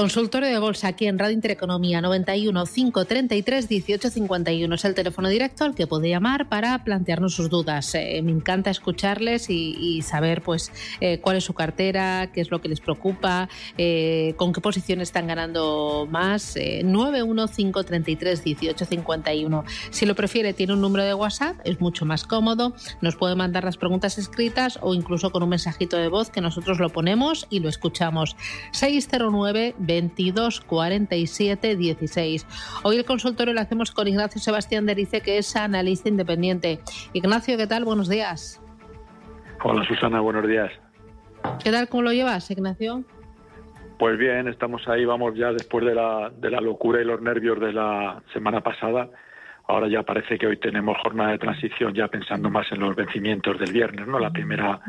Consultorio 0.00 0.48
de 0.48 0.58
bolsa 0.58 0.88
aquí 0.88 1.06
en 1.08 1.18
Radio 1.18 1.34
Intereconomía 1.34 2.00
91 2.00 2.64
533 2.64 3.68
1851 3.68 4.74
es 4.74 4.84
el 4.86 4.94
teléfono 4.94 5.28
directo 5.28 5.64
al 5.64 5.74
que 5.74 5.86
puede 5.86 6.08
llamar 6.08 6.48
para 6.48 6.82
plantearnos 6.84 7.34
sus 7.34 7.50
dudas. 7.50 7.94
Eh, 7.94 8.22
me 8.24 8.30
encanta 8.30 8.70
escucharles 8.70 9.50
y, 9.50 10.00
saber 10.00 10.40
pues 10.40 10.72
eh, 11.02 11.18
cuál 11.20 11.36
es 11.36 11.44
su 11.44 11.52
cartera, 11.52 12.30
qué 12.32 12.40
es 12.40 12.50
lo 12.50 12.62
que 12.62 12.70
les 12.70 12.80
preocupa, 12.80 13.50
eh, 13.76 14.32
con 14.38 14.54
qué 14.54 14.62
posición 14.62 15.02
están 15.02 15.26
ganando 15.26 16.08
más. 16.10 16.54
91 16.82 17.48
533 17.48 18.46
1851. 18.46 19.64
Si 19.90 20.06
lo 20.06 20.14
prefiere 20.14 20.54
tiene 20.54 20.72
un 20.72 20.80
número 20.80 21.04
de 21.04 21.12
WhatsApp, 21.12 21.56
es 21.64 21.78
mucho 21.78 22.06
más 22.06 22.24
cómodo. 22.24 22.72
Nos 23.02 23.16
puede 23.16 23.34
mandar 23.34 23.64
las 23.64 23.76
preguntas 23.76 24.16
escritas 24.16 24.78
o 24.80 24.94
incluso 24.94 25.30
con 25.30 25.42
un 25.42 25.50
mensajito 25.50 25.98
de 25.98 26.08
voz 26.08 26.30
que 26.30 26.40
nosotros 26.40 26.78
lo 26.78 26.88
ponemos 26.88 27.46
y 27.50 27.60
lo 27.60 27.68
escuchamos. 27.68 28.34
609 28.72 29.74
22 29.90 30.60
47 30.60 31.74
16. 31.74 32.46
Hoy 32.84 32.96
el 32.96 33.04
consultorio 33.04 33.52
lo 33.52 33.60
hacemos 33.60 33.90
con 33.90 34.06
Ignacio 34.06 34.40
Sebastián 34.40 34.86
Derice, 34.86 35.20
que 35.20 35.38
es 35.38 35.56
analista 35.56 36.08
independiente. 36.08 36.78
Ignacio, 37.12 37.56
¿qué 37.56 37.66
tal? 37.66 37.84
Buenos 37.84 38.08
días. 38.08 38.62
Hola 39.64 39.84
Susana, 39.84 40.20
buenos 40.20 40.46
días. 40.46 40.70
¿Qué 41.62 41.72
tal? 41.72 41.88
¿Cómo 41.88 42.04
lo 42.04 42.12
llevas, 42.12 42.48
Ignacio? 42.52 43.02
Pues 43.98 44.16
bien, 44.16 44.46
estamos 44.46 44.86
ahí, 44.86 45.04
vamos 45.04 45.34
ya 45.36 45.52
después 45.52 45.84
de 45.84 45.94
la, 45.94 46.30
de 46.38 46.50
la 46.50 46.60
locura 46.60 47.02
y 47.02 47.04
los 47.04 47.20
nervios 47.20 47.58
de 47.58 47.72
la 47.72 48.22
semana 48.32 48.60
pasada. 48.60 49.10
Ahora 49.70 49.86
ya 49.86 50.02
parece 50.02 50.36
que 50.36 50.48
hoy 50.48 50.56
tenemos 50.56 50.98
jornada 50.98 51.30
de 51.30 51.38
transición 51.38 51.94
ya 51.94 52.08
pensando 52.08 52.50
más 52.50 52.70
en 52.72 52.80
los 52.80 52.96
vencimientos 52.96 53.56
del 53.56 53.72
viernes, 53.72 54.04
¿no? 54.06 54.18
La 54.18 54.30
primera 54.30 54.80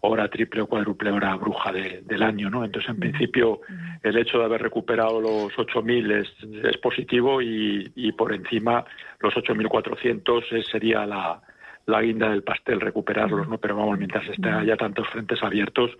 hora 0.00 0.28
triple 0.28 0.62
o 0.62 0.66
cuádruple 0.68 1.10
hora 1.10 1.34
bruja 1.34 1.72
del 1.72 2.22
año, 2.22 2.48
¿no? 2.48 2.64
Entonces, 2.64 2.90
en 2.90 3.00
principio, 3.00 3.60
el 4.04 4.16
hecho 4.16 4.38
de 4.38 4.44
haber 4.44 4.62
recuperado 4.62 5.20
los 5.20 5.52
8.000 5.54 6.12
es, 6.12 6.64
es 6.64 6.76
positivo 6.78 7.42
y, 7.42 7.90
y 7.96 8.12
por 8.12 8.32
encima 8.32 8.84
los 9.18 9.34
8.400 9.34 10.64
sería 10.70 11.04
la, 11.06 11.42
la 11.86 12.00
guinda 12.00 12.30
del 12.30 12.44
pastel 12.44 12.80
recuperarlos, 12.80 13.48
¿no? 13.48 13.58
Pero 13.58 13.76
vamos, 13.76 13.98
mientras 13.98 14.26
estén 14.28 14.54
haya 14.54 14.76
tantos 14.76 15.08
frentes 15.08 15.42
abiertos, 15.42 15.90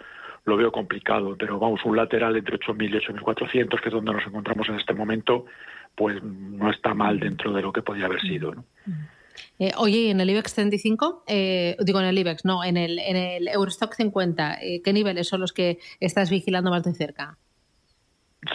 lo 0.44 0.56
veo 0.56 0.72
complicado. 0.72 1.36
Pero 1.38 1.58
vamos, 1.58 1.80
un 1.84 1.96
lateral 1.96 2.36
entre 2.36 2.58
8.000 2.58 2.90
y 2.90 2.98
8.400, 2.98 3.80
que 3.80 3.88
es 3.88 3.94
donde 3.94 4.12
nos 4.12 4.26
encontramos 4.26 4.68
en 4.68 4.76
este 4.76 4.94
momento, 4.94 5.46
pues 5.94 6.22
no 6.22 6.70
está 6.70 6.94
mal 6.94 7.18
dentro 7.18 7.52
de 7.52 7.62
lo 7.62 7.72
que 7.72 7.82
podía 7.82 8.06
haber 8.06 8.20
sido. 8.20 8.54
¿no? 8.54 8.64
Eh, 9.58 9.72
oye, 9.76 10.10
en 10.10 10.20
el 10.20 10.30
IBEX 10.30 10.54
35, 10.54 11.24
eh, 11.26 11.76
digo 11.80 12.00
en 12.00 12.06
el 12.06 12.18
IBEX, 12.18 12.44
no, 12.44 12.64
en 12.64 12.76
el, 12.76 12.98
en 12.98 13.16
el 13.16 13.48
Eurostock 13.48 13.94
50, 13.94 14.58
eh, 14.62 14.82
¿qué 14.82 14.92
niveles 14.92 15.28
son 15.28 15.40
los 15.40 15.52
que 15.52 15.78
estás 16.00 16.30
vigilando 16.30 16.70
más 16.70 16.84
de 16.84 16.94
cerca? 16.94 17.36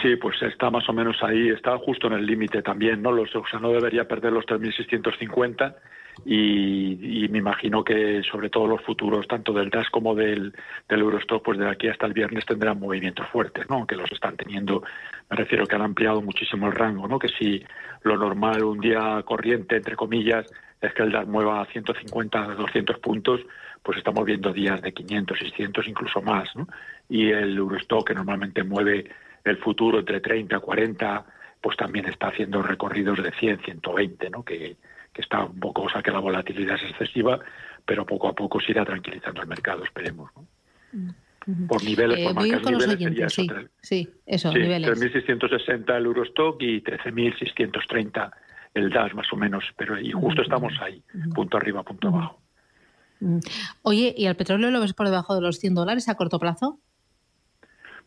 Sí, 0.02 0.16
pues 0.16 0.42
está 0.42 0.68
más 0.68 0.88
o 0.88 0.92
menos 0.92 1.16
ahí, 1.22 1.48
está 1.50 1.78
justo 1.78 2.08
en 2.08 2.14
el 2.14 2.26
límite 2.26 2.60
también, 2.60 3.02
¿no? 3.02 3.12
Los, 3.12 3.34
o 3.36 3.44
sea, 3.48 3.60
no 3.60 3.70
debería 3.70 4.08
perder 4.08 4.32
los 4.32 4.44
3.650 4.44 5.76
y, 6.24 7.28
me 7.30 7.38
imagino 7.38 7.84
que 7.84 8.22
sobre 8.22 8.48
todo 8.48 8.66
los 8.66 8.82
futuros, 8.82 9.26
tanto 9.28 9.52
del 9.52 9.68
DAS 9.68 9.90
como 9.90 10.14
del, 10.14 10.54
del 10.88 11.00
Eurostock, 11.00 11.44
pues 11.44 11.58
de 11.58 11.68
aquí 11.68 11.88
hasta 11.88 12.06
el 12.06 12.12
viernes 12.12 12.46
tendrán 12.46 12.80
movimientos 12.80 13.28
fuertes, 13.28 13.68
¿no? 13.68 13.86
Que 13.86 13.96
los 13.96 14.10
están 14.10 14.36
teniendo, 14.36 14.82
me 15.28 15.36
refiero 15.36 15.66
que 15.66 15.76
han 15.76 15.82
ampliado 15.82 16.22
muchísimo 16.22 16.66
el 16.66 16.72
rango, 16.72 17.06
¿no? 17.08 17.18
Que 17.18 17.28
si 17.28 17.62
lo 18.02 18.16
normal 18.16 18.64
un 18.64 18.80
día 18.80 19.22
corriente, 19.24 19.76
entre 19.76 19.96
comillas, 19.96 20.46
es 20.80 20.94
que 20.94 21.02
el 21.02 21.12
DAS 21.12 21.26
mueva 21.26 21.64
150, 21.66 22.54
200 22.54 22.98
puntos, 23.00 23.40
pues 23.82 23.98
estamos 23.98 24.24
viendo 24.24 24.52
días 24.52 24.80
de 24.80 24.92
500, 24.92 25.38
600, 25.38 25.88
incluso 25.88 26.22
más, 26.22 26.54
¿no? 26.56 26.66
Y 27.08 27.30
el 27.30 27.56
Eurostock, 27.56 28.08
que 28.08 28.14
normalmente 28.14 28.64
mueve 28.64 29.10
el 29.44 29.58
futuro 29.58 29.98
entre 29.98 30.20
30, 30.20 30.58
40, 30.58 31.26
pues 31.60 31.76
también 31.76 32.06
está 32.06 32.28
haciendo 32.28 32.62
recorridos 32.62 33.22
de 33.22 33.30
100, 33.32 33.60
120, 33.60 34.30
¿no? 34.30 34.42
Que, 34.42 34.76
que 35.16 35.22
está 35.22 35.44
un 35.44 35.58
poco, 35.58 35.82
o 35.82 35.88
sea 35.88 36.02
que 36.02 36.10
la 36.10 36.18
volatilidad 36.18 36.76
es 36.76 36.90
excesiva, 36.90 37.40
pero 37.86 38.04
poco 38.04 38.28
a 38.28 38.34
poco 38.34 38.60
se 38.60 38.72
irá 38.72 38.84
tranquilizando 38.84 39.40
el 39.40 39.48
mercado, 39.48 39.82
esperemos. 39.82 40.30
¿no? 40.36 40.46
Mm, 40.92 41.66
por 41.66 41.82
niveles, 41.82 42.18
por 42.18 42.32
eh, 42.32 42.50
marcas 42.50 42.70
niveles, 42.70 42.98
sería 42.98 43.28
sí, 43.30 43.48
sí, 43.80 44.08
eso, 44.26 44.52
sí, 44.52 44.58
niveles. 44.58 44.90
3.660 44.90 45.96
el 45.96 46.04
Eurostock 46.04 46.60
y 46.60 46.82
13.630 46.82 48.30
el 48.74 48.90
DAS, 48.90 49.14
más 49.14 49.32
o 49.32 49.36
menos, 49.36 49.64
pero 49.78 49.98
y 49.98 50.12
justo 50.12 50.42
estamos 50.42 50.74
ahí, 50.82 51.02
punto 51.34 51.56
arriba, 51.56 51.82
punto 51.82 52.08
abajo. 52.08 52.42
Oye, 53.80 54.14
¿y 54.14 54.26
el 54.26 54.36
petróleo 54.36 54.70
lo 54.70 54.80
ves 54.80 54.92
por 54.92 55.06
debajo 55.06 55.34
de 55.34 55.40
los 55.40 55.58
100 55.58 55.74
dólares 55.76 56.10
a 56.10 56.16
corto 56.16 56.38
plazo? 56.38 56.78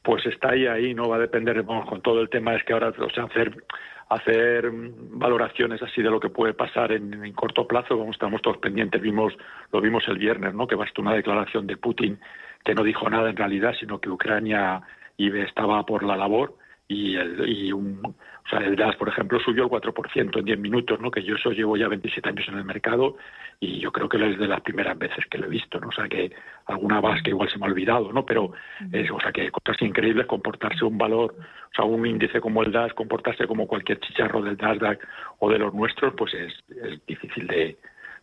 Pues 0.04 0.28
está 0.28 0.52
ahí, 0.52 0.68
ahí, 0.68 0.94
no 0.94 1.10
va 1.10 1.16
a 1.16 1.20
depender, 1.20 1.64
vamos, 1.64 1.90
con 1.90 2.04
todo 2.04 2.22
el 2.22 2.30
tema 2.30 2.56
es 2.56 2.64
que 2.64 2.74
ahora, 2.74 2.90
o 2.90 3.10
sea, 3.10 3.24
hacer 3.24 3.64
hacer 4.10 4.70
valoraciones 4.72 5.82
así 5.84 6.02
de 6.02 6.10
lo 6.10 6.20
que 6.20 6.30
puede 6.30 6.54
pasar 6.54 6.92
en, 6.92 7.32
corto 7.34 7.68
plazo, 7.68 7.98
como 7.98 8.12
estamos 8.12 8.42
todos 8.42 8.58
pendientes, 8.58 9.02
vimos, 9.02 9.34
lo 9.72 9.80
vimos 9.80 10.04
el 10.08 10.18
viernes, 10.18 10.54
¿no? 10.54 10.68
que 10.68 10.76
bastó 10.76 11.02
una 11.02 11.14
declaración 11.14 11.68
de 11.68 11.78
Putin 11.78 12.20
que 12.66 12.74
no 12.74 12.84
dijo 12.84 13.10
nada 13.10 13.30
en 13.30 13.38
realidad, 13.38 13.74
sino 13.80 14.00
que 14.00 14.10
Ucrania 14.10 14.82
estaba 15.18 15.86
por 15.86 16.04
la 16.04 16.18
labor 16.18 16.56
y, 16.90 17.16
el, 17.16 17.48
y 17.48 17.72
un, 17.72 18.02
o 18.04 18.50
sea, 18.50 18.60
el 18.60 18.76
gas, 18.76 18.96
por 18.96 19.08
ejemplo, 19.08 19.40
subió 19.40 19.66
el 19.66 19.70
4% 19.70 20.40
en 20.40 20.46
10 20.46 20.60
minutos, 20.60 21.00
¿no? 21.00 21.12
que 21.12 21.22
yo 21.22 21.36
eso 21.36 21.52
llevo 21.52 21.78
ya 21.78 21.88
27 21.88 22.28
años 22.28 22.48
en 22.48 22.58
el 22.58 22.66
mercado 22.66 23.16
y 23.60 23.80
yo 23.80 23.92
creo 23.92 24.10
que 24.10 24.18
es 24.18 24.40
de 24.40 24.48
las 24.48 24.62
primeras 24.62 24.98
veces 24.98 25.24
que 25.28 25.38
lo 25.38 25.46
he 25.46 25.50
visto, 25.50 25.80
¿no? 25.80 25.90
o 25.90 25.92
sea, 25.92 26.10
que 26.10 26.32
alguna 26.66 27.00
base 27.00 27.22
que 27.22 27.30
igual 27.30 27.48
se 27.48 27.60
me 27.60 27.68
ha 27.68 27.70
olvidado, 27.70 28.12
¿no? 28.12 28.26
pero 28.26 28.54
es, 28.92 29.10
o 29.12 29.20
sea, 29.20 29.32
que 29.32 29.52
cosas 29.52 29.80
increíbles, 29.84 30.26
comportarse 30.26 30.84
un 30.84 30.98
valor, 30.98 31.36
o 31.38 31.76
sea, 31.76 31.86
un 31.86 32.04
índice 32.08 32.42
como 32.42 32.64
el 32.64 32.72
DAS, 32.72 32.92
comportarse 32.96 33.46
como 33.46 33.68
cualquier 33.68 34.00
chicharro 34.00 34.42
del 34.42 34.58
Nasdaq 34.58 35.08
o 35.38 35.52
de 35.52 35.60
los 35.60 35.72
nuestros, 35.76 36.16
pues 36.18 36.34
es, 36.34 36.54
es 36.70 37.06
difícil 37.06 37.46
de, 37.46 37.78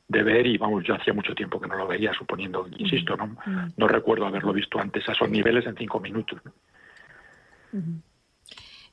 de 0.08 0.22
ver 0.24 0.44
y 0.44 0.58
vamos, 0.58 0.82
yo 0.82 0.96
hacía 0.96 1.14
mucho 1.14 1.36
tiempo 1.36 1.60
que 1.60 1.68
no 1.68 1.76
lo 1.76 1.86
veía, 1.86 2.12
suponiendo, 2.14 2.66
insisto, 2.78 3.16
no, 3.16 3.36
no 3.76 3.86
recuerdo 3.86 4.26
haberlo 4.26 4.52
visto 4.52 4.80
antes 4.80 5.08
a 5.08 5.12
esos 5.12 5.30
niveles 5.30 5.64
en 5.66 5.76
cinco 5.76 6.00
minutos. 6.00 6.40
¿no? 6.44 6.52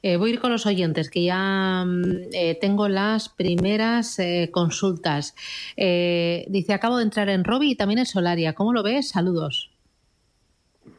Eh, 0.06 0.18
voy 0.18 0.32
a 0.32 0.34
ir 0.34 0.40
con 0.42 0.52
los 0.52 0.66
oyentes, 0.66 1.10
que 1.10 1.24
ya 1.24 1.86
mm, 1.86 2.04
eh, 2.34 2.58
tengo 2.60 2.90
las 2.90 3.30
primeras 3.30 4.20
eh, 4.20 4.50
consultas. 4.52 5.34
dice, 5.78 6.74
acabo 6.74 6.98
de 6.98 7.04
entrar 7.04 7.30
en 7.30 7.46
Robi 7.46 7.72
y 7.72 7.76
también 7.76 8.00
en 8.00 8.06
Solaria. 8.06 8.54
¿Cómo 8.54 8.74
lo 8.74 8.84
ves? 8.84 9.10
Saludos. 9.10 9.72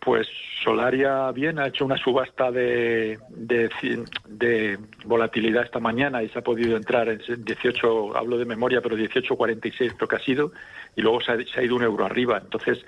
Pues 0.00 0.26
Solaria 0.62 1.30
bien, 1.32 1.58
ha 1.58 1.66
hecho 1.66 1.84
una 1.84 1.98
subasta 1.98 2.50
de, 2.50 3.18
de, 3.28 4.78
volatilidad 5.04 5.64
esta 5.64 5.80
mañana 5.80 6.22
y 6.22 6.30
se 6.30 6.38
ha 6.38 6.42
podido 6.42 6.74
entrar 6.74 7.10
en 7.10 7.20
18, 7.44 8.16
hablo 8.16 8.38
de 8.38 8.46
memoria, 8.46 8.80
pero 8.80 8.96
18.46 8.96 9.96
creo 9.96 10.08
que 10.08 10.16
ha 10.16 10.20
sido, 10.20 10.52
y 10.96 11.02
luego 11.02 11.20
se 11.20 11.32
ha 11.32 11.62
ido 11.62 11.76
un 11.76 11.82
euro 11.82 12.06
arriba. 12.06 12.40
Entonces, 12.42 12.78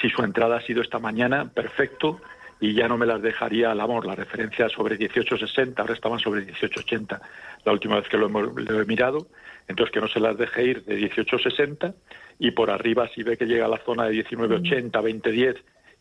si 0.00 0.08
su 0.08 0.22
entrada 0.22 0.56
ha 0.56 0.62
sido 0.62 0.80
esta 0.80 0.98
mañana, 0.98 1.50
perfecto 1.52 2.22
y 2.60 2.74
ya 2.74 2.88
no 2.88 2.96
me 2.96 3.06
las 3.06 3.20
dejaría 3.20 3.70
al 3.70 3.80
amor. 3.80 4.06
La 4.06 4.14
referencia 4.14 4.68
sobre 4.68 4.96
1860, 4.96 5.80
ahora 5.80 5.94
estaban 5.94 6.18
sobre 6.18 6.40
1880 6.40 7.20
la 7.64 7.72
última 7.72 7.96
vez 7.96 8.08
que 8.08 8.16
lo, 8.16 8.28
he 8.28 8.84
mirado, 8.84 9.26
entonces 9.66 9.92
que 9.92 10.00
no 10.00 10.08
se 10.08 10.20
las 10.20 10.38
deje 10.38 10.64
ir 10.64 10.84
de 10.84 10.94
1860 10.94 11.94
y 12.38 12.52
por 12.52 12.70
arriba 12.70 13.08
si 13.14 13.22
ve 13.22 13.36
que 13.36 13.46
llega 13.46 13.66
a 13.66 13.68
la 13.68 13.78
zona 13.78 14.04
de 14.04 14.12
1980, 14.12 14.98
2010 14.98 15.56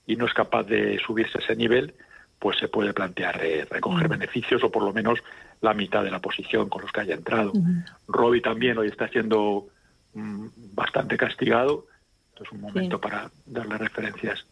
y 0.07 0.15
no 0.15 0.25
es 0.25 0.33
capaz 0.33 0.63
de 0.63 0.99
subirse 0.99 1.39
ese 1.39 1.55
nivel, 1.55 1.95
pues 2.37 2.57
se 2.59 2.67
puede 2.67 2.93
plantear 2.93 3.43
eh, 3.43 3.65
recoger 3.69 4.07
beneficios 4.07 4.63
o 4.63 4.69
por 4.71 4.83
lo 4.83 4.93
menos 4.93 5.19
la 5.61 5.73
mitad 5.73 6.03
de 6.03 6.11
la 6.11 6.19
posición 6.19 6.69
con 6.69 6.83
los 6.83 6.91
que 6.91 7.01
haya 7.01 7.15
entrado. 7.15 7.53
Robbie 8.07 8.41
también 8.41 8.77
hoy 8.77 8.87
está 8.87 9.07
siendo 9.07 9.67
mm, 10.13 10.47
bastante 10.73 11.17
castigado, 11.17 11.87
entonces 12.29 12.47
es 12.47 12.51
un 12.51 12.61
momento 12.61 13.01
para 13.01 13.31
darle 13.47 13.77
referencias 13.79 14.45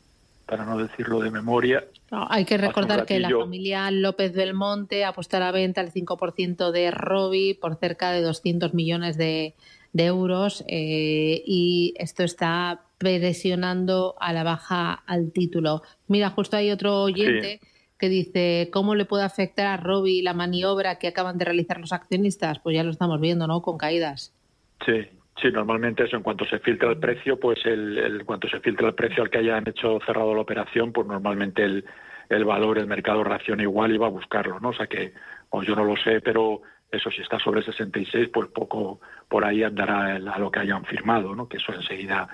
para 0.58 0.66
no 0.70 0.78
decirlo 0.78 1.20
de 1.20 1.32
memoria. 1.32 1.84
hay 2.12 2.46
que 2.46 2.58
recordar 2.58 3.08
que 3.08 3.20
la 3.20 3.30
familia 3.30 3.90
López 3.90 4.34
Belmonte 4.34 5.04
ha 5.04 5.14
puesto 5.14 5.38
a 5.38 5.40
la 5.40 5.52
venta 5.52 5.82
el 5.82 5.92
5% 5.92 6.72
de 6.72 6.92
Robi 6.92 7.56
por 7.56 7.76
cerca 7.78 8.12
de 8.12 8.22
200 8.22 8.76
millones 8.76 9.18
de, 9.18 9.56
euros 9.96 10.64
eh, 10.68 11.44
y 11.46 11.94
esto 11.98 12.24
está 12.24 12.82
presionando 13.00 14.16
a 14.20 14.32
la 14.32 14.44
baja 14.44 14.94
al 14.94 15.32
título. 15.32 15.82
Mira, 16.08 16.30
justo 16.30 16.58
hay 16.58 16.70
otro 16.70 17.02
oyente 17.02 17.60
que 17.98 18.10
dice, 18.10 18.70
¿cómo 18.72 18.94
le 18.94 19.06
puede 19.06 19.24
afectar 19.24 19.66
a 19.66 19.78
Robi 19.78 20.22
la 20.22 20.34
maniobra 20.34 21.00
que 21.00 21.08
acaban 21.08 21.38
de 21.38 21.46
realizar 21.46 21.80
los 21.80 21.94
accionistas? 21.94 22.60
Pues 22.60 22.76
ya 22.76 22.84
lo 22.84 22.92
estamos 22.92 23.20
viendo, 23.20 23.48
¿no? 23.48 23.62
Con 23.62 23.78
caídas. 23.78 24.34
Sí, 24.86 25.08
Sí, 25.44 25.52
normalmente 25.52 26.06
eso, 26.06 26.16
en 26.16 26.24
cuanto 26.24 26.46
se 26.46 26.60
filtra 26.60 26.90
el 26.90 27.00
precio, 27.00 27.38
pues 27.38 27.60
el, 27.66 27.98
el 27.98 28.24
cuanto 28.24 28.48
se 28.48 28.62
filtra 28.62 28.88
el 28.88 28.96
precio 28.96 29.22
al 29.22 29.30
que 29.30 29.40
hayan 29.40 29.68
hecho 29.68 30.00
cerrado 30.06 30.34
la 30.34 30.40
operación, 30.40 30.94
pues 30.94 31.06
normalmente 31.06 31.66
el, 31.66 31.84
el 32.30 32.46
valor, 32.46 32.78
el 32.78 32.88
mercado 32.88 33.26
reacciona 33.26 33.62
igual 33.62 33.94
y 33.94 33.98
va 33.98 34.08
a 34.08 34.10
buscarlo, 34.10 34.62
¿no? 34.62 34.70
O 34.70 34.74
sea 34.74 34.88
que, 34.88 35.12
pues 35.50 35.68
yo 35.68 35.76
no 35.76 35.84
lo 35.84 35.98
sé, 35.98 36.22
pero 36.22 36.62
eso 36.90 37.12
si 37.12 37.22
está 37.22 37.40
sobre 37.40 37.62
66, 37.62 38.30
pues 38.32 38.48
poco 38.52 39.02
por 39.28 39.44
ahí 39.44 39.64
andará 39.64 40.16
a 40.16 40.40
lo 40.40 40.50
que 40.50 40.62
hayan 40.62 40.86
firmado, 40.86 41.36
¿no? 41.36 41.50
Que 41.50 41.58
eso 41.58 41.74
enseguida 41.74 42.26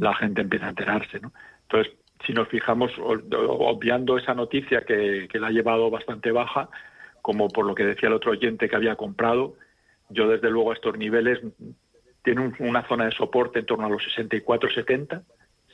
la 0.00 0.14
gente 0.16 0.40
empieza 0.40 0.66
a 0.66 0.70
enterarse, 0.70 1.20
¿no? 1.20 1.32
Entonces, 1.62 1.94
si 2.26 2.32
nos 2.32 2.48
fijamos, 2.48 2.90
obviando 2.98 4.18
esa 4.18 4.34
noticia 4.34 4.80
que, 4.80 5.28
que 5.30 5.38
la 5.38 5.46
ha 5.46 5.52
llevado 5.52 5.88
bastante 5.88 6.32
baja, 6.32 6.68
como 7.22 7.48
por 7.48 7.64
lo 7.64 7.76
que 7.76 7.84
decía 7.84 8.08
el 8.08 8.16
otro 8.16 8.32
oyente 8.32 8.68
que 8.68 8.74
había 8.74 8.96
comprado, 8.96 9.54
yo 10.08 10.26
desde 10.26 10.50
luego 10.50 10.72
a 10.72 10.74
estos 10.74 10.98
niveles 10.98 11.40
tiene 12.26 12.52
una 12.58 12.82
zona 12.88 13.04
de 13.04 13.12
soporte 13.12 13.60
en 13.60 13.66
torno 13.66 13.86
a 13.86 13.88
los 13.88 14.02
64,70, 14.02 15.22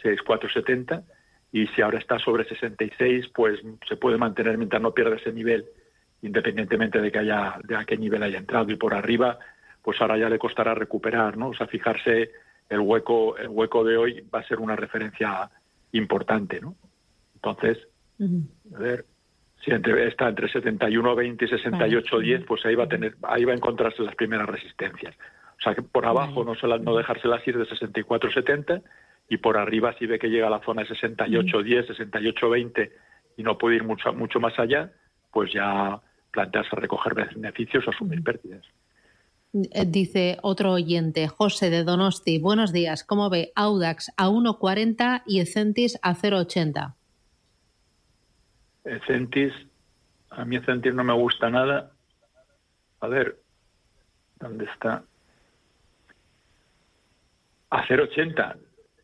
64,70, 0.02 1.02
y 1.50 1.66
si 1.69 1.81
ahora 1.81 1.99
está 1.99 2.19
sobre 2.19 2.44
66, 2.44 3.28
pues 3.34 3.58
se 3.88 3.96
puede 3.96 4.19
mantener 4.19 4.58
mientras 4.58 4.82
no 4.82 4.93
pierda 4.93 5.16
ese 5.16 5.32
nivel, 5.32 5.64
independientemente 6.20 7.00
de 7.00 7.10
que 7.10 7.20
haya 7.20 7.56
de 7.64 7.75
a 7.75 7.87
qué 7.87 7.96
nivel 7.96 8.22
haya 8.22 8.37
entrado. 8.37 8.70
Y 8.70 8.76
por 8.76 8.93
arriba, 8.93 9.38
pues 9.81 9.99
ahora 10.02 10.19
ya 10.19 10.28
le 10.28 10.38
costará 10.38 10.75
recuperar, 10.75 11.38
¿no? 11.38 11.49
O 11.49 11.54
sea, 11.54 11.66
fijarse 11.69 12.32
el 12.69 12.81
hueco, 12.81 13.38
el 13.38 13.49
hueco 13.49 13.82
de 13.82 13.96
hoy 13.96 14.20
va 14.32 14.40
a 14.40 14.46
ser 14.46 14.60
una 14.60 14.76
referencia 14.76 15.49
importante, 15.93 16.60
¿no? 16.60 16.76
Entonces, 17.34 17.78
a 18.20 18.78
ver, 18.78 19.06
si 19.64 19.70
entre, 19.70 20.06
está 20.06 20.28
entre 20.28 20.49
71,20 20.49 21.32
y 21.32 21.46
68,10, 21.46 22.44
pues 22.44 22.66
ahí 22.66 22.75
va 22.75 22.84
a 22.84 22.88
tener, 22.88 23.16
ahí 23.22 23.46
va 23.46 23.52
a 23.52 23.56
encontrarse 23.56 24.02
las 24.02 24.16
primeras 24.16 24.46
resistencias. 24.46 25.16
O 25.62 25.64
sea, 25.64 25.76
que 25.76 25.82
por 25.82 26.05
abajo 26.06 26.43
no, 26.43 26.56
se 26.56 26.67
no 26.67 26.97
dejárselas 26.97 27.47
ir 27.47 27.56
de 27.56 27.64
64,70 27.64 28.82
y 29.29 29.37
por 29.37 29.56
arriba 29.56 29.94
si 29.97 30.06
ve 30.06 30.19
que 30.19 30.29
llega 30.29 30.49
a 30.49 30.50
la 30.50 30.59
zona 30.64 30.82
de 30.82 30.88
68,10, 30.88 31.87
68,20 31.87 32.91
y 33.37 33.44
no 33.44 33.56
puede 33.59 33.76
ir 33.76 33.85
mucho, 33.85 34.12
mucho 34.12 34.41
más 34.41 34.59
allá, 34.59 34.91
pues 35.31 35.53
ya 35.53 36.00
plantearse 36.32 36.75
recoger 36.75 37.14
beneficios 37.14 37.87
o 37.87 37.91
asumir 37.91 38.25
pérdidas. 38.25 38.67
Eh, 39.53 39.85
dice 39.87 40.38
otro 40.43 40.73
oyente, 40.73 41.29
José 41.29 41.70
de 41.70 41.85
Donosti, 41.85 42.41
buenos 42.41 42.73
días, 42.73 43.05
¿cómo 43.05 43.31
ve 43.31 43.53
Audax 43.55 44.11
a 44.17 44.31
1,40 44.31 45.23
y 45.26 45.38
Ecentis 45.38 45.97
a 46.03 46.17
0,80? 46.17 46.94
Ecentis, 48.85 49.53
a 50.31 50.44
mí 50.44 50.56
Ecentis 50.56 50.93
no 50.93 51.05
me 51.05 51.14
gusta 51.14 51.50
nada. 51.50 51.93
A 52.99 53.06
ver, 53.06 53.38
¿dónde 54.41 54.64
está? 54.64 55.05
A 57.73 57.87
0,80. 57.87 58.57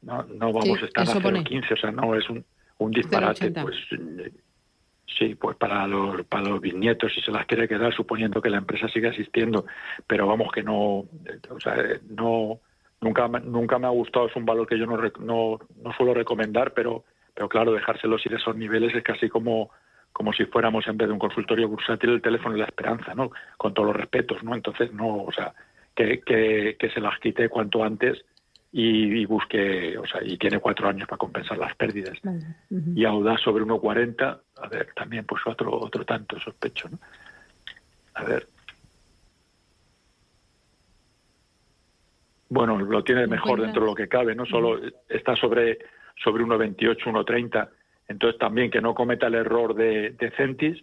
No, 0.02 0.22
no 0.24 0.52
vamos 0.52 0.82
a 0.82 0.86
estar 0.86 1.08
a 1.08 1.12
0,15, 1.12 1.72
o 1.72 1.76
sea, 1.76 1.90
no 1.90 2.14
es 2.14 2.28
un, 2.28 2.44
un 2.76 2.90
disparate. 2.90 3.50
Pues 3.50 3.76
sí, 5.18 5.34
pues 5.34 5.56
para 5.56 5.86
los, 5.86 6.24
para 6.26 6.50
los 6.50 6.60
bisnietos, 6.60 7.12
si 7.14 7.22
se 7.22 7.32
las 7.32 7.46
quiere 7.46 7.66
quedar, 7.66 7.94
suponiendo 7.94 8.42
que 8.42 8.50
la 8.50 8.58
empresa 8.58 8.86
siga 8.88 9.08
existiendo, 9.08 9.64
pero 10.06 10.26
vamos 10.26 10.52
que 10.52 10.62
no, 10.62 11.06
o 11.50 11.60
sea, 11.60 11.76
no, 12.10 12.60
nunca, 13.00 13.26
nunca 13.26 13.78
me 13.78 13.86
ha 13.86 13.90
gustado, 13.90 14.28
es 14.28 14.36
un 14.36 14.44
valor 14.44 14.66
que 14.66 14.78
yo 14.78 14.84
no, 14.84 14.98
no, 15.18 15.58
no 15.82 15.92
suelo 15.96 16.12
recomendar, 16.12 16.74
pero, 16.74 17.04
pero 17.34 17.48
claro, 17.48 17.72
dejárselos 17.72 18.24
ir 18.26 18.34
a 18.34 18.36
esos 18.36 18.54
niveles 18.54 18.94
es 18.94 19.02
casi 19.02 19.28
como 19.28 19.70
como 20.10 20.32
si 20.32 20.46
fuéramos 20.46 20.84
en 20.88 20.96
vez 20.96 21.06
de 21.06 21.12
un 21.12 21.20
consultorio 21.20 21.68
bursátil 21.68 22.10
el 22.10 22.22
teléfono 22.22 22.54
de 22.54 22.60
la 22.60 22.66
esperanza, 22.66 23.14
¿no? 23.14 23.30
Con 23.56 23.72
todos 23.72 23.88
los 23.88 23.96
respetos, 23.96 24.42
¿no? 24.42 24.54
Entonces, 24.54 24.92
no, 24.92 25.22
o 25.22 25.30
sea, 25.30 25.54
que, 25.94 26.20
que, 26.22 26.76
que 26.76 26.90
se 26.90 27.00
las 27.00 27.20
quite 27.20 27.48
cuanto 27.48 27.84
antes 27.84 28.24
y, 28.70 29.24
busque, 29.24 29.96
o 29.96 30.06
sea, 30.06 30.22
y 30.22 30.36
tiene 30.36 30.60
cuatro 30.60 30.88
años 30.88 31.08
para 31.08 31.18
compensar 31.18 31.56
las 31.56 31.74
pérdidas. 31.74 32.18
Y 32.94 33.04
Audaz 33.04 33.40
sobre 33.40 33.64
1,40, 33.64 34.40
a 34.56 34.68
ver, 34.68 34.88
también 34.94 35.24
pues 35.24 35.42
otro, 35.46 35.72
otro 35.72 36.04
tanto 36.04 36.38
sospecho, 36.38 36.88
¿no? 36.88 36.98
A 38.14 38.24
ver. 38.24 38.46
Bueno, 42.50 42.78
lo 42.78 43.04
tiene 43.04 43.26
mejor 43.26 43.60
dentro 43.60 43.82
de 43.82 43.86
lo 43.88 43.94
que 43.94 44.08
cabe, 44.08 44.34
¿no? 44.34 44.44
Solo 44.44 44.80
está 45.08 45.36
sobre, 45.36 45.78
sobre 46.22 46.44
1,28, 46.44 47.04
1,30. 47.04 47.68
Entonces 48.08 48.38
también 48.38 48.70
que 48.70 48.80
no 48.80 48.94
cometa 48.94 49.26
el 49.26 49.34
error 49.34 49.74
de, 49.74 50.10
de 50.10 50.30
Centis 50.32 50.82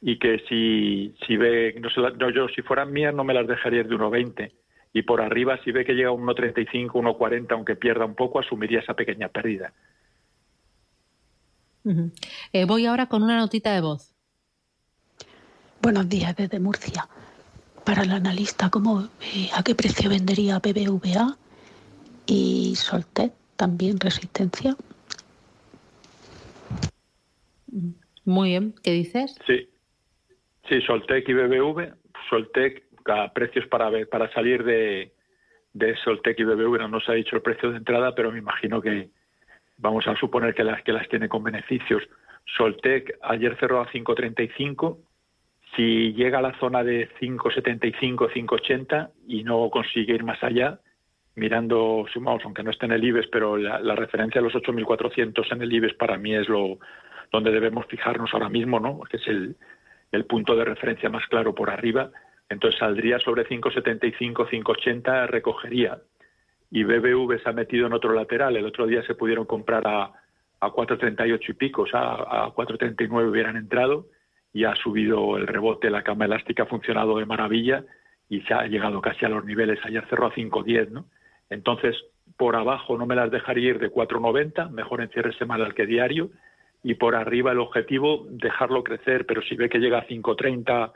y 0.00 0.18
que 0.18 0.40
si, 0.48 1.14
si 1.26 1.36
ve, 1.36 1.74
no, 1.80 1.90
sé, 1.90 2.00
no, 2.00 2.30
yo 2.30 2.48
si 2.48 2.62
fueran 2.62 2.92
mías 2.92 3.14
no 3.14 3.24
me 3.24 3.34
las 3.34 3.46
dejaría 3.46 3.82
de 3.82 3.94
1,20 3.94 4.52
y 4.96 5.02
por 5.02 5.20
arriba 5.20 5.60
si 5.62 5.72
ve 5.72 5.84
que 5.84 5.92
llega 5.92 6.08
a 6.08 6.12
1,35, 6.14 6.90
1,40, 6.90 7.52
aunque 7.52 7.76
pierda 7.76 8.06
un 8.06 8.14
poco, 8.14 8.38
asumiría 8.38 8.80
esa 8.80 8.94
pequeña 8.94 9.28
pérdida. 9.28 9.74
Eh, 12.50 12.64
voy 12.64 12.86
ahora 12.86 13.04
con 13.04 13.22
una 13.22 13.36
notita 13.36 13.74
de 13.74 13.82
voz. 13.82 14.14
Buenos 15.82 16.08
días 16.08 16.34
desde 16.34 16.60
Murcia. 16.60 17.06
Para 17.84 18.04
el 18.04 18.10
analista, 18.10 18.70
¿cómo, 18.70 19.10
eh, 19.20 19.50
¿a 19.54 19.62
qué 19.62 19.74
precio 19.74 20.08
vendería 20.08 20.60
BBVA 20.60 21.36
y 22.24 22.74
Soltec? 22.76 23.34
También 23.56 24.00
resistencia. 24.00 24.76
Muy 28.24 28.48
bien, 28.48 28.74
¿qué 28.82 28.92
dices? 28.92 29.36
Sí, 29.46 29.68
sí, 30.66 30.80
Soltec 30.80 31.28
y 31.28 31.34
BBV. 31.34 31.92
Soltec 32.30 32.85
a 33.08 33.32
precios 33.32 33.66
para, 33.66 33.90
para 34.06 34.32
salir 34.32 34.64
de, 34.64 35.12
de 35.72 35.96
Soltec 35.96 36.38
y 36.38 36.44
BBV. 36.44 36.88
No 36.88 37.00
se 37.00 37.12
ha 37.12 37.14
dicho 37.14 37.36
el 37.36 37.42
precio 37.42 37.70
de 37.70 37.78
entrada, 37.78 38.14
pero 38.14 38.32
me 38.32 38.38
imagino 38.38 38.80
que 38.80 39.08
vamos 39.78 40.06
a 40.06 40.16
suponer 40.16 40.54
que 40.54 40.64
las, 40.64 40.82
que 40.82 40.92
las 40.92 41.08
tiene 41.08 41.28
con 41.28 41.42
beneficios. 41.42 42.02
Soltec 42.56 43.18
ayer 43.22 43.56
cerró 43.58 43.80
a 43.80 43.90
5.35. 43.90 44.98
Si 45.74 46.12
llega 46.14 46.38
a 46.38 46.42
la 46.42 46.58
zona 46.58 46.82
de 46.82 47.10
5.75, 47.20 48.32
5.80 48.32 49.10
y 49.26 49.44
no 49.44 49.68
consigue 49.68 50.14
ir 50.14 50.24
más 50.24 50.42
allá, 50.42 50.80
mirando, 51.34 52.06
vamos, 52.16 52.42
aunque 52.44 52.62
no 52.62 52.70
esté 52.70 52.86
en 52.86 52.92
el 52.92 53.04
IBEX, 53.04 53.28
pero 53.28 53.56
la, 53.56 53.94
referencia 53.94 54.40
a 54.40 54.44
los 54.44 54.54
8.400 54.54 55.52
en 55.52 55.62
el 55.62 55.72
IBEX 55.72 55.94
para 55.94 56.16
mí 56.16 56.34
es 56.34 56.48
lo 56.48 56.78
donde 57.32 57.50
debemos 57.50 57.86
fijarnos 57.86 58.32
ahora 58.32 58.48
mismo, 58.48 58.78
¿no? 58.78 59.00
Que 59.00 59.16
es 59.16 59.26
el, 59.26 59.56
el 60.12 60.24
punto 60.24 60.54
de 60.56 60.64
referencia 60.64 61.10
más 61.10 61.26
claro 61.26 61.54
por 61.54 61.70
arriba. 61.70 62.10
Entonces 62.48 62.78
saldría 62.78 63.18
sobre 63.18 63.46
5,75, 63.46 64.48
5,80, 64.48 65.26
recogería. 65.28 65.98
Y 66.70 66.84
BBV 66.84 67.42
se 67.42 67.48
ha 67.48 67.52
metido 67.52 67.86
en 67.86 67.92
otro 67.92 68.12
lateral. 68.12 68.56
El 68.56 68.66
otro 68.66 68.86
día 68.86 69.02
se 69.02 69.14
pudieron 69.14 69.46
comprar 69.46 69.86
a, 69.86 70.12
a 70.60 70.68
4,38 70.70 71.40
y 71.48 71.52
pico, 71.54 71.82
o 71.82 71.86
sea, 71.86 72.00
a 72.00 72.54
4,39 72.54 73.30
hubieran 73.30 73.56
entrado 73.56 74.06
y 74.52 74.64
ha 74.64 74.74
subido 74.76 75.36
el 75.36 75.46
rebote, 75.46 75.90
la 75.90 76.02
cama 76.02 76.24
elástica 76.24 76.62
ha 76.62 76.66
funcionado 76.66 77.18
de 77.18 77.26
maravilla 77.26 77.84
y 78.28 78.40
se 78.42 78.54
ha 78.54 78.66
llegado 78.66 79.00
casi 79.00 79.24
a 79.24 79.28
los 79.28 79.44
niveles. 79.44 79.78
Ayer 79.84 80.04
cerró 80.08 80.26
a 80.26 80.34
5,10, 80.34 80.90
¿no? 80.90 81.04
Entonces, 81.50 81.94
por 82.36 82.56
abajo 82.56 82.96
no 82.96 83.06
me 83.06 83.14
las 83.14 83.30
dejaría 83.30 83.70
ir 83.70 83.78
de 83.78 83.92
4,90, 83.92 84.70
mejor 84.70 85.02
en 85.02 85.10
cierre 85.10 85.32
semanal 85.34 85.74
que 85.74 85.86
diario, 85.86 86.30
y 86.82 86.94
por 86.94 87.14
arriba 87.14 87.52
el 87.52 87.60
objetivo, 87.60 88.26
dejarlo 88.30 88.82
crecer, 88.82 89.26
pero 89.26 89.42
si 89.42 89.56
ve 89.56 89.68
que 89.68 89.78
llega 89.78 89.98
a 89.98 90.06
5,30 90.06 90.92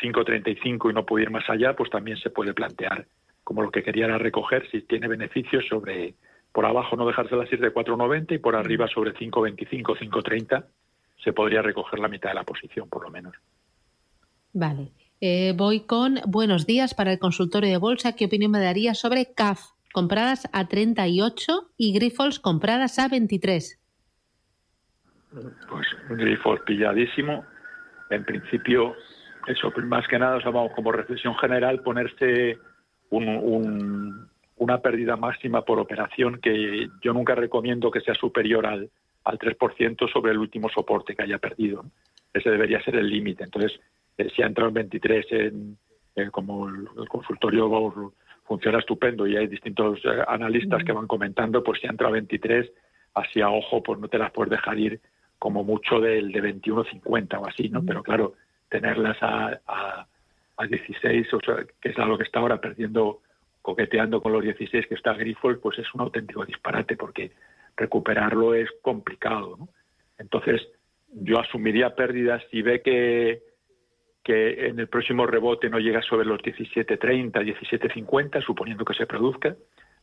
5.35 0.00 0.90
y 0.90 0.94
no 0.94 1.04
puede 1.06 1.24
ir 1.24 1.30
más 1.30 1.48
allá, 1.48 1.74
pues 1.74 1.90
también 1.90 2.16
se 2.18 2.30
puede 2.30 2.54
plantear 2.54 3.06
como 3.50 3.62
lo 3.62 3.72
que 3.72 3.82
quería 3.82 4.04
era 4.04 4.16
recoger 4.16 4.70
si 4.70 4.82
tiene 4.82 5.08
beneficios 5.08 5.66
sobre 5.68 6.14
por 6.52 6.66
abajo 6.66 6.94
no 6.94 7.04
dejárselas 7.06 7.52
ir 7.52 7.60
de 7.60 7.74
4.90 7.74 8.36
y 8.36 8.38
por 8.38 8.54
arriba 8.54 8.86
sobre 8.86 9.12
5.25, 9.12 9.98
5.30 9.98 10.64
se 11.24 11.32
podría 11.32 11.60
recoger 11.60 11.98
la 11.98 12.06
mitad 12.06 12.30
de 12.30 12.36
la 12.36 12.44
posición 12.44 12.88
por 12.88 13.02
lo 13.02 13.10
menos. 13.10 13.34
Vale. 14.52 14.92
Eh, 15.20 15.52
voy 15.56 15.80
con 15.80 16.20
buenos 16.28 16.64
días 16.64 16.94
para 16.94 17.12
el 17.12 17.18
consultorio 17.18 17.70
de 17.70 17.76
bolsa. 17.76 18.14
¿Qué 18.14 18.26
opinión 18.26 18.52
me 18.52 18.60
daría 18.60 18.94
sobre 18.94 19.32
CAF 19.34 19.60
compradas 19.92 20.48
a 20.52 20.68
38 20.68 21.72
y 21.76 21.92
Grifols 21.92 22.38
compradas 22.38 23.00
a 23.00 23.08
23? 23.08 23.80
Pues 25.68 25.86
Grifols 26.08 26.62
pilladísimo. 26.62 27.44
En 28.10 28.24
principio 28.24 28.94
eso, 29.46 29.72
más 29.84 30.06
que 30.08 30.18
nada, 30.18 30.38
vamos, 30.44 30.72
como 30.74 30.92
reflexión 30.92 31.34
general, 31.36 31.82
ponerse 31.82 32.58
una 33.10 34.78
pérdida 34.78 35.16
máxima 35.16 35.62
por 35.64 35.78
operación 35.78 36.40
que 36.40 36.88
yo 37.02 37.12
nunca 37.12 37.34
recomiendo 37.34 37.90
que 37.90 38.00
sea 38.00 38.14
superior 38.14 38.66
al, 38.66 38.90
al 39.24 39.38
3% 39.38 40.12
sobre 40.12 40.32
el 40.32 40.38
último 40.38 40.68
soporte 40.68 41.14
que 41.14 41.22
haya 41.22 41.38
perdido. 41.38 41.84
Ese 42.32 42.50
debería 42.50 42.82
ser 42.82 42.96
el 42.96 43.08
límite. 43.08 43.44
Entonces, 43.44 43.80
eh, 44.16 44.30
si 44.34 44.42
ha 44.42 44.46
entrado 44.46 44.68
en 44.68 44.74
23 44.74 45.26
en, 45.30 45.78
como 46.30 46.68
el, 46.68 46.88
consultorio 47.08 48.12
funciona 48.44 48.78
estupendo 48.78 49.26
y 49.26 49.36
hay 49.36 49.46
distintos 49.46 50.00
eh, 50.04 50.22
analistas 50.28 50.84
que 50.84 50.92
van 50.92 51.06
comentando, 51.06 51.62
pues 51.62 51.80
si 51.80 51.86
ha 51.86 51.90
entrado 51.90 52.14
en 52.14 52.26
23, 52.26 52.70
así 53.14 53.40
a 53.40 53.50
ojo, 53.50 53.82
pues 53.82 53.98
no 53.98 54.08
te 54.08 54.18
las 54.18 54.30
puedes 54.30 54.50
dejar 54.50 54.78
ir 54.78 55.00
como 55.38 55.64
mucho 55.64 56.00
del 56.00 56.32
de 56.32 56.42
21.50 56.42 57.40
o 57.40 57.46
así, 57.46 57.68
¿no? 57.70 57.82
Pero 57.82 58.02
claro, 58.02 58.34
tenerlas 58.70 59.22
a, 59.22 59.60
a, 59.66 60.06
a 60.56 60.66
16, 60.66 61.34
o 61.34 61.40
sea, 61.40 61.56
que 61.80 61.90
es 61.90 61.98
a 61.98 62.06
lo 62.06 62.16
que 62.16 62.24
está 62.24 62.40
ahora 62.40 62.60
perdiendo, 62.60 63.20
coqueteando 63.60 64.22
con 64.22 64.32
los 64.32 64.42
16 64.42 64.86
que 64.86 64.94
está 64.94 65.12
Grifols, 65.12 65.58
pues 65.60 65.78
es 65.78 65.94
un 65.94 66.00
auténtico 66.00 66.46
disparate 66.46 66.96
porque 66.96 67.32
recuperarlo 67.76 68.54
es 68.54 68.70
complicado, 68.82 69.56
¿no? 69.58 69.68
Entonces, 70.18 70.60
yo 71.12 71.40
asumiría 71.40 71.94
pérdidas 71.94 72.42
si 72.50 72.62
ve 72.62 72.82
que, 72.82 73.42
que 74.22 74.66
en 74.68 74.78
el 74.78 74.88
próximo 74.88 75.26
rebote 75.26 75.70
no 75.70 75.78
llega 75.78 76.02
sobre 76.02 76.26
los 76.26 76.40
17.30, 76.40 77.32
17.50, 77.32 78.44
suponiendo 78.44 78.84
que 78.84 78.94
se 78.94 79.06
produzca. 79.06 79.56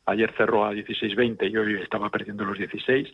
Ayer 0.05 0.33
cerró 0.36 0.65
a 0.65 0.74
16.20 0.74 1.51
y 1.51 1.57
hoy 1.57 1.81
estaba 1.81 2.09
perdiendo 2.09 2.45
los 2.45 2.57
16. 2.57 3.13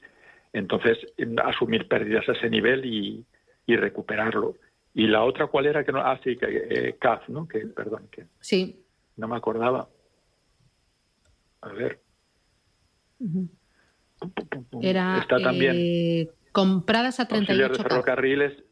Entonces, 0.53 0.97
asumir 1.43 1.87
pérdidas 1.87 2.27
a 2.29 2.33
ese 2.33 2.49
nivel 2.49 2.85
y, 2.85 3.25
recuperarlo. 3.67 4.55
Y 4.93 5.07
la 5.07 5.23
otra, 5.23 5.47
¿cuál 5.47 5.65
era? 5.65 5.83
Que 5.83 5.91
no, 5.91 5.99
ah, 5.99 6.19
sí, 6.23 6.37
que, 6.37 6.67
eh, 6.69 6.95
CAF, 6.99 7.27
¿no? 7.29 7.47
Que, 7.47 7.59
perdón, 7.67 8.07
que 8.11 8.27
sí. 8.39 8.83
no 9.17 9.27
me 9.27 9.35
acordaba. 9.35 9.89
A 11.61 11.69
ver. 11.69 11.99
Era, 14.81 15.19
Está 15.19 15.39
también. 15.39 15.75
Eh, 15.75 16.29
compradas 16.51 17.19
a 17.19 17.27
38. 17.27 17.73
de 17.73 17.89
ferrocarriles, 17.89 18.63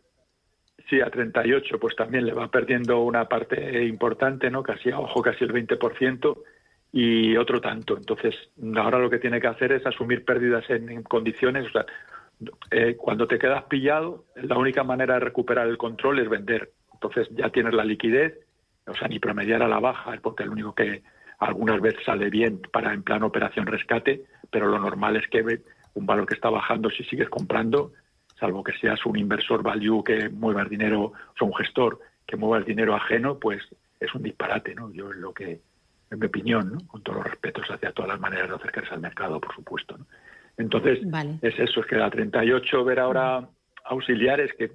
sí, 0.90 1.02
a 1.02 1.10
38, 1.10 1.80
pues 1.80 1.96
también 1.96 2.26
le 2.26 2.34
va 2.34 2.50
perdiendo 2.50 3.02
una 3.02 3.28
parte 3.28 3.86
importante, 3.86 4.52
¿no? 4.52 4.62
Casi, 4.62 4.92
ojo, 4.92 5.22
casi 5.22 5.44
el 5.44 5.54
20% 5.54 6.38
y 6.92 7.38
otro 7.38 7.62
tanto. 7.62 7.98
Entonces, 7.98 8.36
ahora 8.76 9.00
lo 9.00 9.10
que 9.10 9.20
tiene 9.20 9.40
que 9.40 9.48
hacer 9.48 9.72
es 9.72 9.86
asumir 9.86 10.26
pérdidas 10.26 10.70
en, 10.70 11.04
condiciones. 11.04 11.66
O 11.68 11.72
sea, 11.72 11.86
eh, 12.72 12.96
cuando 12.98 13.28
te 13.28 13.40
quedas 13.40 13.64
pillado, 13.64 14.26
la 14.36 14.58
única 14.58 14.84
manera 14.84 15.16
de 15.16 15.22
recuperar 15.22 15.68
el 15.68 15.78
control 15.78 16.20
es 16.20 16.30
vender. 16.30 16.72
Entonces, 16.94 17.28
ya 17.32 17.50
tienes 17.50 17.74
la 17.74 17.84
liquidez, 17.84 18.40
o 18.88 18.94
sea, 18.94 19.08
ni 19.08 19.20
promediar 19.20 19.62
a 19.64 19.68
la 19.68 19.80
baja, 19.80 20.14
porque 20.22 20.44
el 20.44 20.50
único 20.50 20.74
que 20.74 21.04
algunas 21.40 21.82
veces 21.82 22.04
sale 22.06 22.30
bien 22.30 22.62
para 22.72 22.94
en 22.94 23.04
plan 23.04 23.24
operación 23.24 23.66
rescate, 23.66 24.26
pero 24.50 24.68
lo 24.68 24.80
normal 24.80 25.16
es 25.16 25.28
que 25.28 25.62
un 25.94 26.06
valor 26.06 26.28
que 26.28 26.36
está 26.36 26.50
bajando, 26.50 26.90
si 26.90 27.04
sigues 27.04 27.30
comprando, 27.30 27.94
salvo 28.40 28.64
que 28.64 28.74
seas 28.74 29.06
un 29.06 29.18
inversor 29.18 29.64
value 29.64 30.04
que 30.04 30.30
mueva 30.30 30.62
el 30.62 30.70
dinero, 30.70 31.02
o 31.02 31.34
sea, 31.38 31.48
un 31.48 31.56
gestor 31.56 32.00
que 32.26 32.38
mueva 32.38 32.58
el 32.58 32.66
dinero 32.66 32.96
ajeno, 32.96 33.40
pues 33.40 33.62
es 34.00 34.14
un 34.14 34.24
disparate, 34.24 34.74
¿no? 34.76 34.92
Yo 34.92 35.12
es 35.12 35.18
lo 35.18 35.34
que 35.34 35.60
en 36.12 36.20
mi 36.20 36.26
opinión, 36.28 36.74
¿no? 36.74 36.88
con 36.88 37.02
todos 37.02 37.20
los 37.20 37.28
respetos 37.28 37.66
hacia 37.70 37.92
todas 37.94 38.12
las 38.12 38.20
maneras 38.20 38.50
de 38.50 38.56
acercarse 38.56 38.94
al 38.94 39.00
mercado, 39.00 39.40
por 39.40 39.56
supuesto. 39.56 39.98
¿no? 39.98 40.06
Entonces, 40.62 41.00
es 41.42 41.60
eso, 41.60 41.82
es 41.82 41.86
que 41.86 41.96
la 41.96 42.10
38 42.10 42.84
ver 42.86 43.00
ahora 43.00 43.48
auxiliares 43.86 44.52
que 44.54 44.72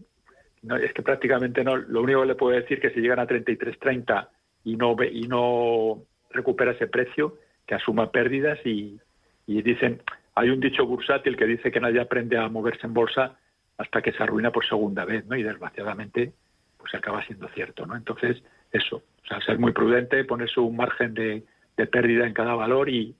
no, 0.62 0.76
es 0.76 0.92
que 0.92 1.02
prácticamente 1.02 1.62
no, 1.62 1.76
lo 1.76 2.02
único 2.02 2.22
que 2.22 2.26
le 2.26 2.34
puedo 2.34 2.56
decir 2.56 2.78
es 2.78 2.82
que 2.82 2.90
si 2.90 3.00
llegan 3.00 3.20
a 3.20 3.26
33.30 3.26 4.28
y 4.64 4.76
no 4.76 4.96
y 5.02 5.28
no 5.28 6.02
recupera 6.30 6.72
ese 6.72 6.88
precio, 6.88 7.38
que 7.66 7.74
asuma 7.74 8.10
pérdidas 8.10 8.58
y, 8.64 8.98
y 9.46 9.62
dicen, 9.62 10.02
hay 10.34 10.50
un 10.50 10.60
dicho 10.60 10.84
bursátil 10.84 11.36
que 11.36 11.46
dice 11.46 11.70
que 11.70 11.80
nadie 11.80 12.00
aprende 12.00 12.36
a 12.36 12.48
moverse 12.48 12.86
en 12.86 12.94
bolsa 12.94 13.38
hasta 13.78 14.02
que 14.02 14.12
se 14.12 14.22
arruina 14.22 14.50
por 14.50 14.66
segunda 14.66 15.04
vez, 15.04 15.24
¿no? 15.26 15.36
Y 15.36 15.42
desgraciadamente, 15.42 16.32
pues 16.76 16.94
acaba 16.94 17.24
siendo 17.24 17.48
cierto, 17.48 17.86
¿no? 17.86 17.96
Entonces, 17.96 18.42
eso, 18.72 18.96
o 18.96 19.26
sea, 19.26 19.40
ser 19.40 19.58
muy 19.58 19.72
prudente, 19.72 20.24
ponerse 20.24 20.60
un 20.60 20.76
margen 20.76 21.14
de, 21.14 21.44
pérdida 21.90 22.26
en 22.26 22.32
cada 22.32 22.54
valor 22.54 22.88
y, 22.88 23.14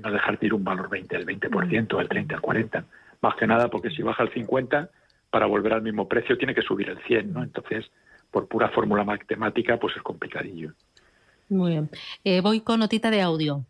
no 0.00 0.10
dejar 0.10 0.38
ir 0.40 0.54
un 0.54 0.64
valor 0.64 0.88
20, 0.88 1.16
el 1.16 1.26
20%, 1.26 2.00
el 2.00 2.08
30, 2.08 2.34
el 2.34 2.40
40. 2.40 2.84
Más 3.20 3.36
que 3.36 3.46
nada 3.46 3.68
porque 3.68 3.90
si 3.90 4.02
baja 4.02 4.22
el 4.22 4.32
50, 4.32 4.90
para 5.30 5.46
volver 5.46 5.74
al 5.74 5.82
mismo 5.82 6.08
precio 6.08 6.36
tiene 6.36 6.54
que 6.54 6.62
subir 6.62 6.88
el 6.88 6.98
100, 7.04 7.32
¿no? 7.32 7.42
Entonces, 7.42 7.86
por 8.30 8.48
pura 8.48 8.68
fórmula 8.70 9.04
matemática, 9.04 9.78
pues 9.78 9.96
es 9.96 10.02
complicadillo. 10.02 10.72
Muy 11.48 11.72
bien. 11.72 11.90
Eh, 12.24 12.40
voy 12.40 12.60
con 12.60 12.80
notita 12.80 13.10
de 13.10 13.20
audio. 13.20 13.64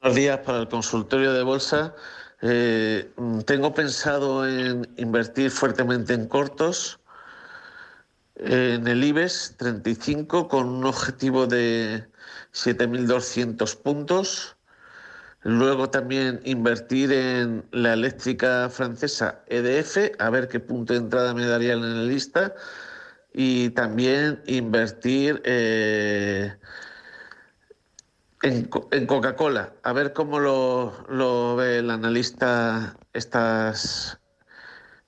Buenos 0.00 0.16
días 0.16 0.38
para 0.38 0.58
el 0.58 0.68
consultorio 0.68 1.32
de 1.32 1.42
bolsa. 1.42 1.94
Eh, 2.42 3.10
tengo 3.46 3.72
pensado 3.72 4.46
en 4.46 4.86
invertir 4.98 5.50
fuertemente 5.50 6.12
en 6.12 6.28
cortos 6.28 7.00
en 8.36 8.86
el 8.86 9.04
IBEX 9.04 9.56
35 9.56 10.48
con 10.48 10.68
un 10.68 10.84
objetivo 10.84 11.46
de 11.46 12.04
7.200 12.52 13.80
puntos. 13.80 14.56
Luego 15.44 15.90
también 15.90 16.40
invertir 16.44 17.12
en 17.12 17.66
la 17.70 17.92
eléctrica 17.92 18.70
francesa 18.70 19.42
EDF, 19.46 20.12
a 20.18 20.30
ver 20.30 20.48
qué 20.48 20.58
punto 20.58 20.94
de 20.94 21.00
entrada 21.00 21.34
me 21.34 21.44
daría 21.44 21.74
en 21.74 21.82
la 21.82 22.02
lista. 22.02 22.54
Y 23.34 23.70
también 23.70 24.40
invertir 24.46 25.42
eh, 25.44 26.56
en, 28.42 29.06
Coca-Cola, 29.06 29.74
a 29.82 29.92
ver 29.92 30.14
cómo 30.14 30.38
lo, 30.38 31.56
ve 31.56 31.78
el 31.78 31.90
analista 31.90 32.96
estas, 33.12 34.18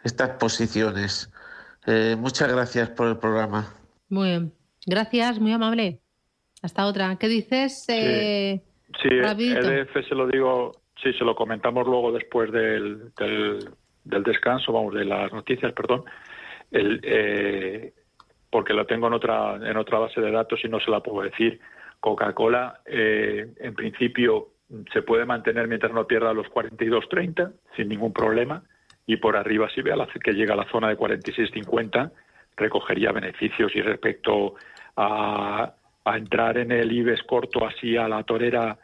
estas 0.04 0.30
posiciones. 0.30 1.30
Eh, 1.86 2.14
muchas 2.18 2.52
gracias 2.52 2.90
por 2.90 3.08
el 3.08 3.16
programa. 3.16 3.72
Muy 4.10 4.28
bien. 4.28 4.54
Gracias, 4.84 5.38
muy 5.38 5.52
amable. 5.52 6.02
Hasta 6.60 6.84
otra. 6.84 7.16
¿Qué 7.16 7.28
dices? 7.28 7.84
sí, 7.86 8.62
eh, 9.04 9.34
sí 9.36 9.50
EDF 9.50 9.96
e 9.96 10.02
se 10.02 10.14
lo 10.14 10.26
digo, 10.26 10.72
sí, 11.02 11.12
se 11.12 11.24
lo 11.24 11.34
comentamos 11.34 11.86
luego 11.86 12.12
después 12.12 12.50
del, 12.52 13.12
del, 13.16 14.22
descanso, 14.22 14.72
vamos, 14.72 14.94
de 14.94 15.04
las 15.04 15.32
noticias, 15.32 15.72
perdón. 15.72 16.04
El, 16.70 17.00
eh, 17.02 17.92
porque 18.50 18.72
lo 18.72 18.86
tengo 18.86 19.06
en 19.08 19.12
otra, 19.12 19.56
en 19.56 19.76
otra 19.76 19.98
base 19.98 20.20
de 20.20 20.30
datos 20.30 20.60
y 20.64 20.68
no 20.68 20.80
se 20.80 20.90
la 20.90 21.00
puedo 21.00 21.22
decir. 21.22 21.60
Coca-Cola, 21.98 22.80
en 22.86 23.74
principio, 23.74 24.50
se 24.92 25.02
puede 25.02 25.24
mantener 25.24 25.66
mientras 25.66 25.92
no 25.92 26.06
pierda 26.06 26.32
los 26.32 26.46
42.30 26.48 27.52
sin 27.74 27.88
ningún 27.88 28.12
problema 28.12 28.62
y 29.06 29.16
por 29.16 29.36
arriba 29.36 29.68
si 29.74 29.82
ve 29.82 29.92
a 29.92 29.96
la, 29.96 30.06
que 30.06 30.32
llega 30.32 30.54
a 30.54 30.56
la 30.56 30.68
zona 30.70 30.88
de 30.88 30.98
46.50 30.98 32.10
recogería 32.56 33.12
beneficios 33.12 33.74
y 33.74 33.82
respecto 33.82 34.54
a, 34.96 35.72
entrar 36.06 36.56
en 36.58 36.70
el 36.70 36.92
IBEX 36.92 37.24
corto 37.24 37.66
así 37.66 37.96
a 37.96 38.08
la 38.08 38.22
torera 38.22 38.78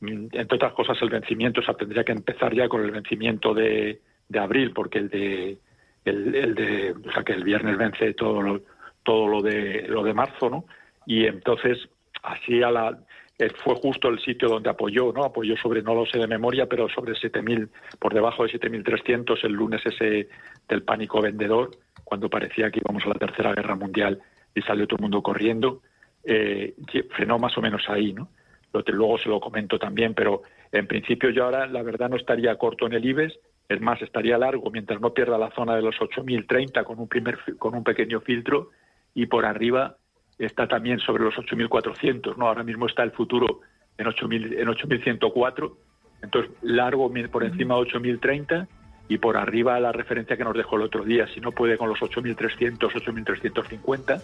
entre 0.00 0.56
otras 0.56 0.72
cosas 0.72 0.96
el 1.02 1.10
vencimiento 1.10 1.60
o 1.60 1.64
sea, 1.64 1.74
tendría 1.74 2.04
que 2.04 2.12
empezar 2.12 2.54
ya 2.54 2.68
con 2.68 2.82
el 2.82 2.90
vencimiento 2.90 3.52
de, 3.52 4.00
de 4.28 4.38
abril 4.38 4.72
porque 4.72 4.98
el 4.98 5.08
de 5.08 5.58
el, 6.04 6.54
de 6.54 6.94
o 7.06 7.12
sea 7.12 7.22
que 7.22 7.32
el 7.32 7.44
viernes 7.44 7.76
vence 7.76 8.14
todo 8.14 8.40
lo, 8.40 8.60
todo 9.02 9.26
lo 9.26 9.42
de 9.42 9.86
lo 9.88 10.02
de 10.02 10.14
marzo 10.14 10.48
no 10.48 10.64
y 11.06 11.26
entonces 11.26 11.78
así 12.22 12.62
a 12.62 12.70
la 12.70 12.98
eh, 13.38 13.50
fue 13.62 13.76
justo 13.76 14.08
el 14.08 14.18
sitio 14.18 14.48
donde 14.48 14.68
apoyó, 14.68 15.12
¿no? 15.12 15.22
Apoyó 15.22 15.56
sobre, 15.56 15.80
no 15.80 15.94
lo 15.94 16.04
sé 16.06 16.18
de 16.18 16.26
memoria, 16.26 16.66
pero 16.66 16.88
sobre 16.88 17.12
7.000, 17.12 17.68
por 18.00 18.12
debajo 18.12 18.42
de 18.42 18.50
7.300 18.50 19.44
el 19.44 19.52
lunes 19.52 19.80
ese 19.86 20.28
del 20.68 20.82
pánico 20.82 21.22
vendedor, 21.22 21.70
cuando 22.02 22.28
parecía 22.28 22.70
que 22.70 22.80
íbamos 22.80 23.04
a 23.04 23.10
la 23.10 23.14
Tercera 23.14 23.54
Guerra 23.54 23.76
Mundial 23.76 24.20
y 24.56 24.62
salió 24.62 24.88
todo 24.88 24.96
el 24.96 25.02
mundo 25.02 25.22
corriendo, 25.22 25.82
eh, 26.24 26.74
frenó 27.10 27.38
más 27.38 27.56
o 27.56 27.62
menos 27.62 27.88
ahí, 27.88 28.12
¿no? 28.12 28.28
Luego 28.72 29.18
se 29.18 29.28
lo 29.28 29.40
comento 29.40 29.78
también, 29.78 30.14
pero 30.14 30.42
en 30.72 30.86
principio 30.86 31.30
yo 31.30 31.44
ahora 31.44 31.66
la 31.66 31.82
verdad 31.82 32.10
no 32.10 32.16
estaría 32.16 32.56
corto 32.56 32.86
en 32.86 32.92
el 32.92 33.04
IBEX, 33.04 33.38
es 33.68 33.80
más, 33.80 34.00
estaría 34.00 34.38
largo 34.38 34.70
mientras 34.70 35.00
no 35.00 35.12
pierda 35.12 35.36
la 35.36 35.50
zona 35.50 35.76
de 35.76 35.82
los 35.82 35.96
8.030 35.96 36.84
con 36.84 36.98
un, 36.98 37.08
primer, 37.08 37.38
con 37.58 37.74
un 37.74 37.84
pequeño 37.84 38.20
filtro. 38.20 38.70
Y 39.14 39.26
por 39.26 39.44
arriba 39.44 39.96
está 40.38 40.66
también 40.66 41.00
sobre 41.00 41.24
los 41.24 41.34
8.400, 41.34 42.36
¿no? 42.36 42.48
Ahora 42.48 42.62
mismo 42.62 42.86
está 42.86 43.02
el 43.02 43.10
futuro 43.10 43.60
en 43.98 44.06
8.000, 44.06 44.58
en 44.58 44.68
8.104, 44.68 45.74
entonces 46.22 46.52
largo 46.62 47.12
por 47.30 47.44
encima 47.44 47.74
de 47.74 47.80
8.030 47.82 48.68
y 49.08 49.18
por 49.18 49.36
arriba 49.36 49.80
la 49.80 49.92
referencia 49.92 50.36
que 50.36 50.44
nos 50.44 50.56
dejó 50.56 50.76
el 50.76 50.82
otro 50.82 51.04
día, 51.04 51.26
si 51.34 51.40
no 51.40 51.52
puede 51.52 51.76
con 51.76 51.88
los 51.88 51.98
8.300, 51.98 52.78
8.350, 52.78 54.22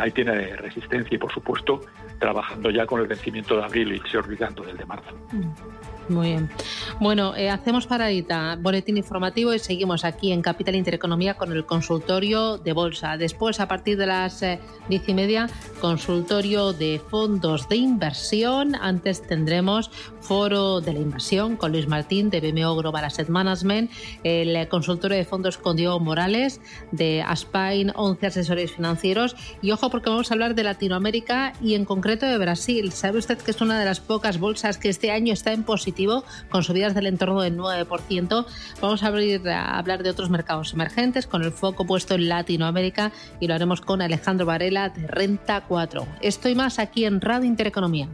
ahí 0.00 0.10
tiene 0.10 0.56
resistencia 0.56 1.14
y, 1.14 1.18
por 1.18 1.32
supuesto, 1.32 1.80
trabajando 2.18 2.70
ya 2.70 2.86
con 2.86 3.00
el 3.00 3.06
vencimiento 3.06 3.56
de 3.56 3.64
abril 3.64 3.92
y 3.92 4.10
se 4.10 4.18
olvidando 4.18 4.62
del 4.62 4.76
de 4.76 4.86
marzo. 4.86 5.14
Mm. 5.32 5.90
Muy 6.10 6.30
bien. 6.30 6.50
Bueno, 6.98 7.36
eh, 7.36 7.50
hacemos 7.50 7.86
paradita, 7.86 8.58
boletín 8.60 8.96
informativo 8.96 9.54
y 9.54 9.60
seguimos 9.60 10.04
aquí 10.04 10.32
en 10.32 10.42
Capital 10.42 10.74
Intereconomía 10.74 11.34
con 11.34 11.52
el 11.52 11.64
consultorio 11.64 12.58
de 12.58 12.72
bolsa. 12.72 13.16
Después, 13.16 13.60
a 13.60 13.68
partir 13.68 13.96
de 13.96 14.06
las 14.06 14.42
eh, 14.42 14.58
diez 14.88 15.08
y 15.08 15.14
media, 15.14 15.48
consultorio 15.80 16.72
de 16.72 17.00
fondos 17.10 17.68
de 17.68 17.76
inversión. 17.76 18.74
Antes 18.74 19.22
tendremos 19.24 19.92
foro 20.20 20.80
de 20.80 20.94
la 20.94 20.98
inversión 20.98 21.56
con 21.56 21.70
Luis 21.70 21.86
Martín 21.86 22.28
de 22.28 22.40
BMO 22.40 22.74
Global 22.74 23.04
Asset 23.04 23.28
Management, 23.28 23.92
el 24.24 24.68
consultorio 24.68 25.16
de 25.16 25.24
fondos 25.24 25.58
con 25.58 25.76
Diego 25.76 26.00
Morales 26.00 26.60
de 26.90 27.22
Aspine, 27.22 27.92
11 27.94 28.26
asesores 28.26 28.72
financieros. 28.72 29.36
Y 29.62 29.70
ojo, 29.70 29.89
porque 29.90 30.10
vamos 30.10 30.30
a 30.30 30.34
hablar 30.34 30.54
de 30.54 30.62
Latinoamérica 30.62 31.52
y 31.60 31.74
en 31.74 31.84
concreto 31.84 32.26
de 32.26 32.38
Brasil. 32.38 32.92
¿Sabe 32.92 33.18
usted 33.18 33.38
que 33.38 33.50
es 33.50 33.60
una 33.60 33.78
de 33.78 33.84
las 33.84 34.00
pocas 34.00 34.38
bolsas 34.38 34.78
que 34.78 34.88
este 34.88 35.10
año 35.10 35.32
está 35.32 35.52
en 35.52 35.64
positivo? 35.64 36.24
con 36.48 36.62
subidas 36.62 36.94
del 36.94 37.06
entorno 37.06 37.40
del 37.40 37.56
9%. 37.56 38.46
Vamos 38.80 39.02
a, 39.02 39.06
abrir, 39.06 39.48
a 39.48 39.78
hablar 39.78 40.02
de 40.02 40.10
otros 40.10 40.30
mercados 40.30 40.72
emergentes 40.72 41.26
con 41.26 41.42
el 41.42 41.52
foco 41.52 41.86
puesto 41.86 42.14
en 42.14 42.28
Latinoamérica 42.28 43.12
y 43.40 43.46
lo 43.46 43.54
haremos 43.54 43.80
con 43.80 44.02
Alejandro 44.02 44.46
Varela 44.46 44.88
de 44.88 45.06
Renta 45.06 45.64
4. 45.66 46.06
Estoy 46.20 46.54
más 46.54 46.78
aquí 46.78 47.04
en 47.04 47.20
Radio 47.20 47.46
Intereconomía. 47.46 48.08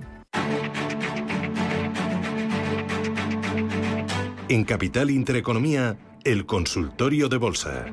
En 4.49 4.65
Capital 4.65 5.11
Intereconomía, 5.11 5.97
el 6.25 6.47
consultorio 6.47 7.29
de 7.29 7.37
bolsa. 7.37 7.87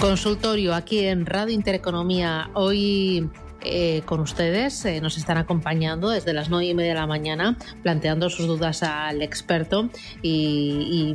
Consultorio 0.00 0.74
aquí 0.74 1.00
en 1.00 1.26
Radio 1.26 1.54
Intereconomía. 1.54 2.50
Hoy 2.54 3.28
eh, 3.64 4.02
con 4.04 4.20
ustedes. 4.20 4.84
Eh, 4.84 5.00
nos 5.00 5.16
están 5.16 5.38
acompañando 5.38 6.10
desde 6.10 6.34
las 6.34 6.50
nueve 6.50 6.66
y 6.66 6.74
media 6.74 6.90
de 6.90 7.00
la 7.00 7.06
mañana, 7.06 7.56
planteando 7.82 8.28
sus 8.28 8.46
dudas 8.46 8.82
al 8.82 9.22
experto 9.22 9.88
y, 10.22 11.14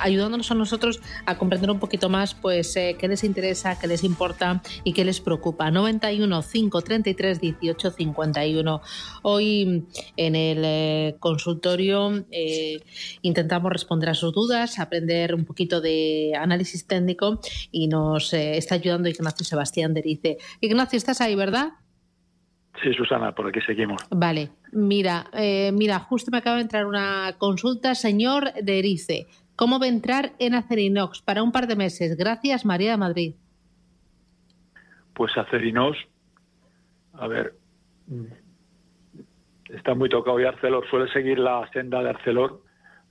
ayudándonos 0.00 0.50
a 0.50 0.54
nosotros 0.54 1.00
a 1.26 1.38
comprender 1.38 1.70
un 1.70 1.80
poquito 1.80 2.08
más 2.08 2.34
pues 2.34 2.76
eh, 2.76 2.96
qué 2.98 3.08
les 3.08 3.24
interesa, 3.24 3.78
qué 3.78 3.86
les 3.86 4.04
importa 4.04 4.62
y 4.84 4.92
qué 4.92 5.04
les 5.04 5.20
preocupa. 5.20 5.70
91 5.70 6.42
533 6.42 7.40
18 7.40 7.90
51. 7.90 8.80
Hoy 9.22 9.84
en 10.16 10.36
el 10.36 11.16
consultorio 11.18 12.24
intentamos 13.22 13.72
responder 13.72 14.10
a 14.10 14.14
sus 14.14 14.32
dudas, 14.32 14.78
aprender 14.78 15.34
un 15.34 15.44
poquito 15.44 15.80
de 15.80 16.32
análisis 16.38 16.86
técnico 16.86 17.40
y 17.70 17.88
nos 17.88 18.32
está 18.32 18.76
ayudando 18.76 19.08
Ignacio 19.08 19.44
Sebastián 19.44 19.94
Derice. 19.94 20.38
Ignacio, 20.60 20.96
estás 20.96 21.20
ahí, 21.20 21.34
¿verdad? 21.34 21.71
Sí, 22.80 22.92
Susana, 22.94 23.32
por 23.32 23.48
aquí 23.48 23.60
seguimos. 23.60 24.02
Vale, 24.10 24.50
mira, 24.72 25.26
eh, 25.34 25.70
mira, 25.72 25.98
justo 25.98 26.30
me 26.30 26.38
acaba 26.38 26.56
de 26.56 26.62
entrar 26.62 26.86
una 26.86 27.34
consulta, 27.38 27.94
señor 27.94 28.52
de 28.54 28.78
Erice. 28.78 29.26
¿Cómo 29.56 29.78
va 29.78 29.86
a 29.86 29.88
entrar 29.90 30.32
en 30.38 30.54
Acerinox 30.54 31.20
para 31.22 31.42
un 31.42 31.52
par 31.52 31.66
de 31.66 31.76
meses? 31.76 32.16
Gracias, 32.16 32.64
María 32.64 32.92
de 32.92 32.96
Madrid. 32.96 33.34
Pues 35.12 35.36
Acerinox, 35.36 35.98
a 37.12 37.28
ver, 37.28 37.54
está 39.68 39.94
muy 39.94 40.08
tocado 40.08 40.40
y 40.40 40.44
Arcelor 40.44 40.88
suele 40.88 41.12
seguir 41.12 41.38
la 41.38 41.68
senda 41.72 42.02
de 42.02 42.08
Arcelor, 42.08 42.62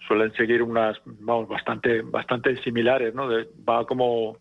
suelen 0.07 0.33
seguir 0.33 0.63
unas, 0.63 0.99
vamos, 1.05 1.47
bastante, 1.47 2.01
bastante 2.01 2.61
similares, 2.63 3.13
¿no? 3.13 3.29
va 3.69 3.85
como, 3.85 4.37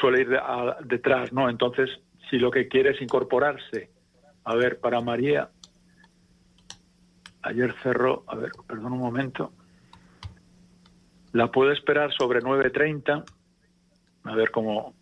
suele 0.00 0.22
ir 0.22 0.36
detrás, 0.84 1.32
¿no? 1.32 1.48
Entonces, 1.48 1.88
si 2.28 2.38
lo 2.38 2.50
que 2.50 2.66
quiere 2.66 2.90
es 2.90 3.00
incorporarse 3.00 3.91
a 4.44 4.54
ver, 4.54 4.80
para 4.80 5.00
María, 5.00 5.50
ayer 7.42 7.74
cerró, 7.82 8.24
a 8.26 8.36
ver, 8.36 8.50
perdón 8.66 8.92
un 8.92 9.00
momento, 9.00 9.52
la 11.32 11.50
puedo 11.50 11.72
esperar 11.72 12.12
sobre 12.12 12.40
9.30, 12.40 13.24
a 14.24 14.34
ver 14.34 14.50
cómo 14.50 14.94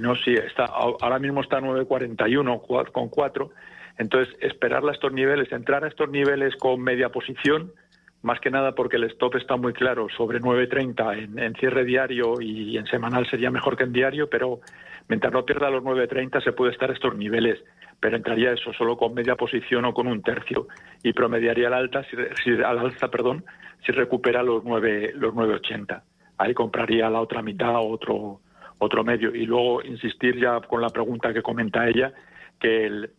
no 0.00 0.14
sí, 0.16 0.34
está, 0.34 0.64
ahora 0.64 1.18
mismo 1.18 1.40
está 1.40 1.60
9.41 1.60 2.92
con 2.92 3.08
4, 3.08 3.50
entonces 3.98 4.34
esperarla 4.40 4.92
a 4.92 4.94
estos 4.94 5.12
niveles, 5.12 5.52
entrar 5.52 5.84
a 5.84 5.88
estos 5.88 6.08
niveles 6.10 6.56
con 6.56 6.80
media 6.80 7.10
posición, 7.10 7.72
más 8.22 8.40
que 8.40 8.50
nada 8.50 8.74
porque 8.74 8.96
el 8.96 9.04
stop 9.04 9.36
está 9.36 9.56
muy 9.56 9.72
claro 9.72 10.08
sobre 10.16 10.40
9.30 10.40 11.18
en, 11.18 11.38
en 11.38 11.54
cierre 11.54 11.84
diario 11.84 12.40
y 12.40 12.76
en 12.76 12.86
semanal 12.86 13.28
sería 13.28 13.50
mejor 13.50 13.76
que 13.76 13.84
en 13.84 13.92
diario, 13.92 14.28
pero 14.28 14.60
Mientras 15.08 15.32
no 15.32 15.44
pierda 15.44 15.70
los 15.70 15.82
9.30 15.82 16.44
se 16.44 16.52
puede 16.52 16.72
estar 16.72 16.90
a 16.90 16.92
estos 16.92 17.16
niveles, 17.16 17.58
pero 17.98 18.16
entraría 18.16 18.52
eso 18.52 18.72
solo 18.74 18.96
con 18.96 19.14
media 19.14 19.36
posición 19.36 19.84
o 19.86 19.94
con 19.94 20.06
un 20.06 20.22
tercio 20.22 20.68
y 21.02 21.12
promediaría 21.12 21.68
al 21.68 21.74
alta, 21.74 22.04
si, 22.04 22.50
al 22.50 22.78
alza, 22.78 23.08
perdón, 23.08 23.44
si 23.84 23.92
recupera 23.92 24.42
los 24.42 24.64
9 24.64 25.12
los 25.14 25.34
9.80. 25.34 26.02
Ahí 26.36 26.54
compraría 26.54 27.08
la 27.10 27.20
otra 27.20 27.42
mitad 27.42 27.74
otro 27.76 28.40
otro 28.80 29.02
medio 29.02 29.34
y 29.34 29.44
luego 29.44 29.82
insistir 29.82 30.38
ya 30.38 30.60
con 30.60 30.80
la 30.80 30.90
pregunta 30.90 31.32
que 31.32 31.42
comenta 31.42 31.88
ella 31.88 32.12
que 32.60 32.86
el 32.86 33.10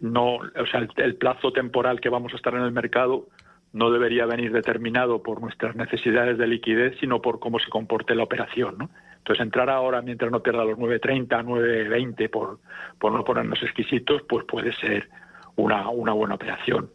no, 0.00 0.36
o 0.36 0.66
sea, 0.70 0.86
el 0.96 1.16
plazo 1.16 1.52
temporal 1.52 2.00
que 2.00 2.08
vamos 2.08 2.32
a 2.32 2.36
estar 2.36 2.54
en 2.54 2.62
el 2.62 2.72
mercado 2.72 3.26
no 3.72 3.90
debería 3.90 4.24
venir 4.26 4.52
determinado 4.52 5.22
por 5.22 5.40
nuestras 5.40 5.76
necesidades 5.76 6.38
de 6.38 6.46
liquidez, 6.46 6.96
sino 7.00 7.20
por 7.20 7.38
cómo 7.38 7.58
se 7.58 7.68
comporte 7.68 8.14
la 8.14 8.22
operación, 8.22 8.76
¿no? 8.78 8.90
Entonces, 9.18 9.44
entrar 9.44 9.68
ahora 9.68 10.00
mientras 10.00 10.30
no 10.30 10.42
pierda 10.42 10.64
los 10.64 10.78
9.30, 10.78 11.44
9.20 11.44 12.30
por, 12.30 12.58
por 12.98 13.12
no 13.12 13.24
ponernos 13.24 13.62
exquisitos, 13.62 14.22
pues 14.28 14.44
puede 14.46 14.72
ser 14.72 15.08
una, 15.56 15.88
una 15.90 16.12
buena 16.12 16.34
operación. 16.34 16.90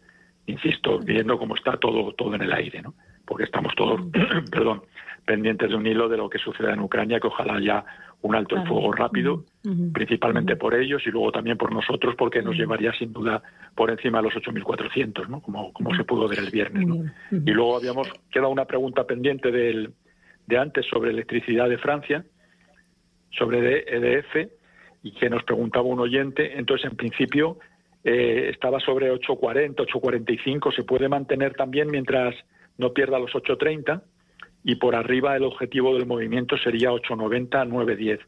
Insisto, 0.48 1.00
viendo 1.00 1.38
cómo 1.38 1.56
está 1.56 1.78
todo, 1.78 2.14
todo 2.14 2.36
en 2.36 2.42
el 2.42 2.54
aire, 2.54 2.82
¿no? 2.82 2.94
Porque 3.26 3.44
estamos 3.44 3.74
todos, 3.76 4.02
perdón, 4.52 4.82
pendientes 5.26 5.70
de 5.70 5.76
un 5.76 5.88
hilo 5.88 6.10
de 6.10 6.18
lo 6.18 6.30
que 6.30 6.40
suceda 6.40 6.74
en 6.74 6.82
Ucrania, 6.82 7.20
que 7.20 7.28
ojalá 7.28 7.56
haya 7.56 7.86
un 8.22 8.36
alto 8.36 8.56
el 8.56 8.66
fuego 8.66 8.92
rápido, 8.94 9.44
principalmente 9.94 10.56
por 10.56 10.74
ellos 10.74 11.02
y 11.06 11.12
luego 11.12 11.32
también 11.32 11.58
por 11.58 11.74
nosotros, 11.74 12.16
porque 12.18 12.42
nos 12.42 12.56
llevaría 12.56 12.94
sin 12.94 13.12
duda 13.12 13.44
por 13.76 13.92
encima 13.92 14.20
de 14.20 14.24
los 14.24 14.34
8.400, 14.34 15.28
¿no? 15.28 15.42
Como, 15.42 15.74
como 15.74 15.94
se 15.94 16.06
pudo 16.06 16.28
ver 16.30 16.40
el 16.40 16.50
viernes, 16.50 16.88
¿no? 16.88 17.04
Y 17.32 17.52
luego 17.52 17.76
habíamos 17.76 18.08
quedado 18.32 18.50
una 18.50 18.66
pregunta 18.66 19.06
pendiente 19.06 19.52
del, 19.52 19.94
de 20.48 20.58
antes 20.58 20.86
sobre 20.88 21.12
electricidad 21.12 21.70
de 21.70 21.78
Francia, 21.78 22.26
sobre 23.32 23.86
EDF, 23.88 24.50
y 25.04 25.12
que 25.12 25.30
nos 25.30 25.44
preguntaba 25.44 25.86
un 25.86 26.00
oyente. 26.00 26.58
Entonces, 26.58 26.90
en 26.90 26.98
principio, 26.98 27.60
eh, 28.04 28.50
estaba 28.52 28.80
sobre 28.80 29.12
8.40, 29.12 29.76
8.45, 29.76 30.76
se 30.76 30.84
puede 30.84 31.10
mantener 31.10 31.54
también 31.54 31.90
mientras 31.90 32.36
no 32.78 32.94
pierda 32.94 33.20
los 33.20 33.32
8.30 33.32 34.02
y 34.64 34.76
por 34.76 34.96
arriba 34.96 35.36
el 35.36 35.44
objetivo 35.44 35.94
del 35.94 36.06
movimiento 36.06 36.58
sería 36.58 36.92
8.90, 36.92 37.50
9.10, 37.70 38.20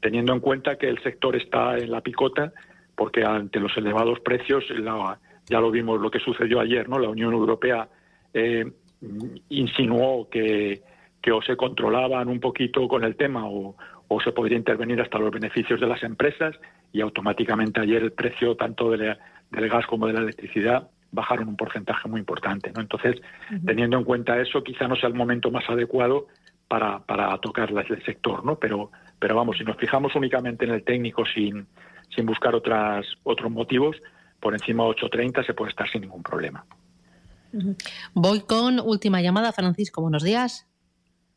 teniendo 0.00 0.32
en 0.32 0.40
cuenta 0.40 0.76
que 0.76 0.88
el 0.88 1.02
sector 1.02 1.36
está 1.36 1.76
en 1.76 1.90
la 1.90 2.00
picota 2.00 2.52
porque 2.94 3.24
ante 3.24 3.58
los 3.58 3.76
elevados 3.76 4.20
precios, 4.20 4.64
ya 5.48 5.60
lo 5.60 5.70
vimos 5.70 6.00
lo 6.00 6.10
que 6.10 6.20
sucedió 6.20 6.60
ayer, 6.60 6.88
¿no? 6.88 6.98
La 6.98 7.08
Unión 7.08 7.32
Europea 7.32 7.88
eh, 8.32 8.64
insinuó 9.48 10.28
que 10.28 10.82
que 11.22 11.32
o 11.32 11.40
se 11.40 11.56
controlaban 11.56 12.28
un 12.28 12.40
poquito 12.40 12.88
con 12.88 13.04
el 13.04 13.16
tema 13.16 13.46
o, 13.46 13.76
se 14.22 14.32
podría 14.32 14.58
intervenir 14.58 15.00
hasta 15.00 15.18
los 15.18 15.30
beneficios 15.30 15.80
de 15.80 15.86
las 15.86 16.02
empresas 16.02 16.54
y 16.92 17.00
automáticamente 17.00 17.80
ayer 17.80 18.02
el 18.02 18.12
precio 18.12 18.54
tanto 18.56 18.90
del 18.90 19.16
gas 19.50 19.86
como 19.86 20.06
de 20.06 20.12
la 20.12 20.20
electricidad 20.20 20.90
bajaron 21.12 21.48
un 21.48 21.56
porcentaje 21.56 22.10
muy 22.10 22.20
importante. 22.20 22.70
¿no? 22.74 22.82
Entonces, 22.82 23.22
teniendo 23.64 23.96
en 23.96 24.04
cuenta 24.04 24.38
eso, 24.38 24.62
quizá 24.62 24.86
no 24.86 24.96
sea 24.96 25.08
el 25.08 25.14
momento 25.14 25.50
más 25.50 25.66
adecuado 25.66 26.26
para, 26.68 26.98
para 27.00 27.36
tocar 27.38 27.70
el 27.70 28.04
sector, 28.04 28.44
¿no? 28.44 28.56
Pero, 28.56 28.90
pero 29.18 29.34
vamos, 29.34 29.56
si 29.56 29.64
nos 29.64 29.78
fijamos 29.78 30.14
únicamente 30.14 30.66
en 30.66 30.72
el 30.72 30.84
técnico 30.84 31.24
sin, 31.24 31.66
sin 32.14 32.26
buscar 32.26 32.54
otras, 32.54 33.06
otros 33.22 33.50
motivos, 33.50 33.96
por 34.40 34.52
encima 34.54 34.84
de 34.84 34.90
8.30 34.90 35.46
se 35.46 35.54
puede 35.54 35.70
estar 35.70 35.88
sin 35.88 36.02
ningún 36.02 36.22
problema. 36.22 36.66
Voy 38.14 38.40
con 38.40 38.80
última 38.80 39.20
llamada, 39.20 39.52
Francisco. 39.52 40.00
Buenos 40.00 40.22
días. 40.22 40.66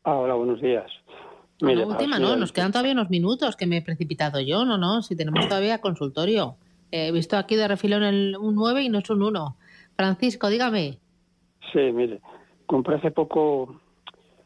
Ah, 0.08 0.18
hola, 0.18 0.34
buenos 0.34 0.60
días. 0.60 0.86
la 1.58 1.84
última, 1.84 2.20
¿no? 2.20 2.36
Nos 2.36 2.52
quedan 2.52 2.70
todavía 2.70 2.92
unos 2.92 3.10
minutos 3.10 3.56
que 3.56 3.66
me 3.66 3.78
he 3.78 3.82
precipitado 3.82 4.38
yo, 4.40 4.64
¿no? 4.64 4.78
no 4.78 5.02
Si 5.02 5.16
tenemos 5.16 5.48
todavía 5.48 5.80
consultorio. 5.80 6.54
He 6.92 7.10
visto 7.10 7.36
aquí 7.36 7.56
de 7.56 7.66
refilón 7.66 8.04
el, 8.04 8.36
un 8.38 8.54
9 8.54 8.84
y 8.84 8.88
no 8.88 9.00
es 9.00 9.10
un 9.10 9.20
1. 9.20 9.56
Francisco, 9.96 10.48
dígame. 10.48 11.00
Sí, 11.72 11.80
mire, 11.92 12.20
compré 12.66 12.94
hace 12.94 13.10
poco 13.10 13.80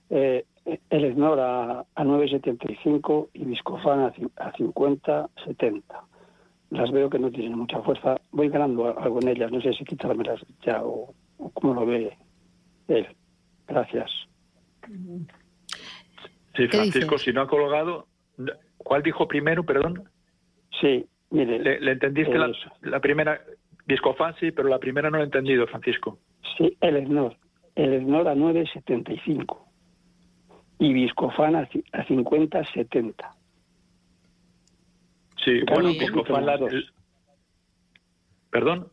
eh, 0.08 0.46
el 0.64 1.04
Esnor 1.04 1.38
a, 1.38 1.84
9,75 1.94 3.28
y 3.34 3.44
Viscofan 3.44 4.00
a, 4.00 4.06
a 4.36 4.52
50,70. 4.54 5.82
las 6.70 6.90
veo 6.90 7.10
que 7.10 7.18
no 7.18 7.30
tienen 7.30 7.58
mucha 7.58 7.82
fuerza. 7.82 8.16
Voy 8.30 8.48
ganando 8.48 8.98
algo 8.98 9.20
en 9.20 9.28
ellas, 9.28 9.52
no 9.52 9.60
sé 9.60 9.74
si 9.74 9.84
quitármelas 9.84 10.40
ya 10.64 10.82
o, 10.82 11.12
o 11.36 11.50
cómo 11.50 11.74
lo 11.74 11.84
ve 11.84 12.16
él. 12.88 13.06
Gracias. 13.68 14.10
Sí, 16.60 16.68
Francisco, 16.68 17.16
si 17.16 17.32
no 17.32 17.40
ha 17.40 17.48
colgado, 17.48 18.06
¿cuál 18.76 19.02
dijo 19.02 19.26
primero, 19.26 19.64
perdón? 19.64 20.04
Sí, 20.80 21.06
mire. 21.30 21.58
¿Le, 21.80 21.92
entendiste 21.92 22.36
la, 22.36 22.52
la, 22.82 23.00
primera? 23.00 23.40
Discofan, 23.86 24.34
sí, 24.38 24.50
pero 24.50 24.68
la 24.68 24.78
primera 24.78 25.10
no 25.10 25.16
lo 25.16 25.22
he 25.22 25.26
entendido, 25.26 25.66
Francisco. 25.66 26.18
Sí, 26.58 26.76
el 26.80 26.96
ESNOR. 26.96 27.34
El 27.74 27.94
ESNOR 27.94 28.28
a 28.28 28.34
9,75 28.34 29.58
y 30.80 30.92
Viscofan 30.92 31.56
a, 31.56 31.60
a 31.60 32.06
50,70. 32.06 33.14
Sí, 35.42 35.62
bueno, 35.66 35.88
Viscofan 35.90 36.44
la... 36.44 36.58
¿Perdón? 38.50 38.88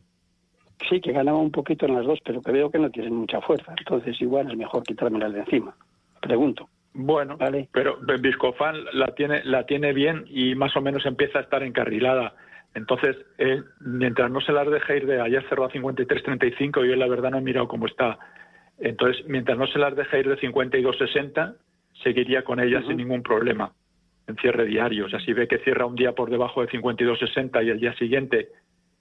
Sí, 0.88 1.00
que 1.00 1.12
ganaba 1.12 1.38
un 1.38 1.50
poquito 1.50 1.84
en 1.84 1.96
las 1.96 2.06
dos, 2.06 2.20
pero 2.24 2.40
que 2.40 2.52
veo 2.52 2.70
que 2.70 2.78
no 2.78 2.90
tienen 2.90 3.14
mucha 3.14 3.42
fuerza. 3.42 3.74
Entonces 3.76 4.18
igual 4.22 4.50
es 4.50 4.56
mejor 4.56 4.84
quitármelas 4.84 5.34
de 5.34 5.40
encima. 5.40 5.76
Pregunto. 6.22 6.70
Bueno, 6.94 7.36
vale. 7.36 7.68
pero 7.72 7.98
Viscofan 8.20 8.84
la 8.92 9.14
tiene, 9.14 9.44
la 9.44 9.66
tiene 9.66 9.92
bien 9.92 10.24
y 10.28 10.54
más 10.54 10.76
o 10.76 10.80
menos 10.80 11.06
empieza 11.06 11.38
a 11.38 11.42
estar 11.42 11.62
encarrilada. 11.62 12.34
Entonces, 12.74 13.16
eh, 13.38 13.62
mientras 13.80 14.30
no 14.30 14.40
se 14.40 14.52
las 14.52 14.68
deje 14.68 14.98
ir 14.98 15.06
de 15.06 15.20
ayer 15.20 15.44
cerró 15.48 15.64
a 15.64 15.70
53.35, 15.70 16.86
yo 16.86 16.96
la 16.96 17.08
verdad 17.08 17.30
no 17.30 17.38
he 17.38 17.42
mirado 17.42 17.68
cómo 17.68 17.86
está. 17.86 18.18
Entonces, 18.78 19.24
mientras 19.26 19.58
no 19.58 19.66
se 19.66 19.78
las 19.78 19.96
deje 19.96 20.20
ir 20.20 20.28
de 20.28 20.38
52.60, 20.38 21.56
seguiría 22.02 22.44
con 22.44 22.60
ellas 22.60 22.84
sin 22.86 22.96
ningún 22.96 23.22
problema 23.22 23.72
en 24.26 24.36
cierre 24.36 24.66
diario. 24.66 25.06
O 25.06 25.08
sea, 25.08 25.20
si 25.20 25.32
ve 25.32 25.48
que 25.48 25.58
cierra 25.58 25.86
un 25.86 25.96
día 25.96 26.12
por 26.12 26.30
debajo 26.30 26.60
de 26.60 26.68
52.60 26.68 27.64
y 27.64 27.70
el 27.70 27.80
día 27.80 27.94
siguiente, 27.94 28.48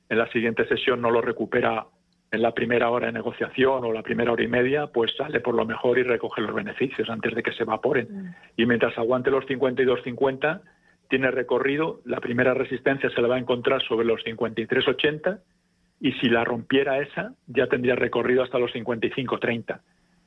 en 0.10 0.18
la 0.18 0.32
siguiente 0.32 0.68
sesión, 0.68 1.02
no 1.02 1.12
lo 1.12 1.22
recupera 1.22 1.86
en 2.32 2.42
la 2.42 2.54
primera 2.54 2.90
hora 2.90 3.08
de 3.08 3.14
negociación 3.14 3.86
o 3.86 3.94
la 3.94 4.04
primera 4.04 4.32
hora 4.32 4.44
y 4.44 4.48
media, 4.48 4.88
pues 4.88 5.16
sale 5.16 5.40
por 5.40 5.56
lo 5.56 5.66
mejor 5.66 5.98
y 5.98 6.04
recoge 6.04 6.42
los 6.42 6.54
beneficios 6.54 7.10
antes 7.10 7.34
de 7.34 7.42
que 7.42 7.54
se 7.54 7.64
evaporen. 7.64 8.08
Mm. 8.10 8.36
Y 8.58 8.66
mientras 8.66 8.98
aguante 8.98 9.32
los 9.32 9.46
52.50, 9.46 10.62
tiene 11.10 11.32
recorrido, 11.32 12.02
la 12.06 12.20
primera 12.20 12.54
resistencia 12.54 13.10
se 13.10 13.22
la 13.22 13.30
va 13.30 13.36
a 13.36 13.40
encontrar 13.40 13.82
sobre 13.84 14.06
los 14.06 14.22
53.80 14.26 15.40
y 16.02 16.12
si 16.14 16.30
la 16.30 16.44
rompiera 16.44 17.00
esa, 17.00 17.34
ya 17.48 17.68
tendría 17.68 17.96
recorrido 17.96 18.44
hasta 18.44 18.60
los 18.60 18.72
55.30. 18.74 19.80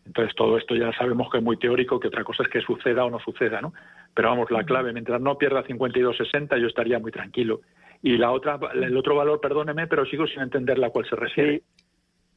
Entonces 0.06 0.34
todo 0.34 0.56
esto 0.56 0.74
ya 0.74 0.92
sabemos 0.92 1.30
que 1.30 1.38
es 1.38 1.44
muy 1.44 1.58
teórico, 1.58 2.00
que 2.00 2.08
otra 2.08 2.24
cosa 2.24 2.42
es 2.42 2.48
que 2.48 2.62
suceda 2.62 3.04
o 3.04 3.10
no 3.10 3.20
suceda, 3.20 3.60
¿no? 3.60 3.74
Pero 4.14 4.30
vamos, 4.30 4.50
la 4.50 4.64
clave, 4.64 4.92
mientras 4.92 5.20
no 5.20 5.36
pierda 5.36 5.62
52.60 5.64 6.58
yo 6.58 6.66
estaría 6.66 6.98
muy 6.98 7.12
tranquilo. 7.12 7.60
Y 8.02 8.16
la 8.16 8.30
otra, 8.30 8.58
el 8.72 8.96
otro 8.96 9.14
valor, 9.14 9.40
perdóneme, 9.40 9.86
pero 9.86 10.06
sigo 10.06 10.26
sin 10.26 10.40
entender 10.40 10.82
a 10.82 10.90
cuál 10.90 11.06
se 11.08 11.16
refiere. 11.16 11.62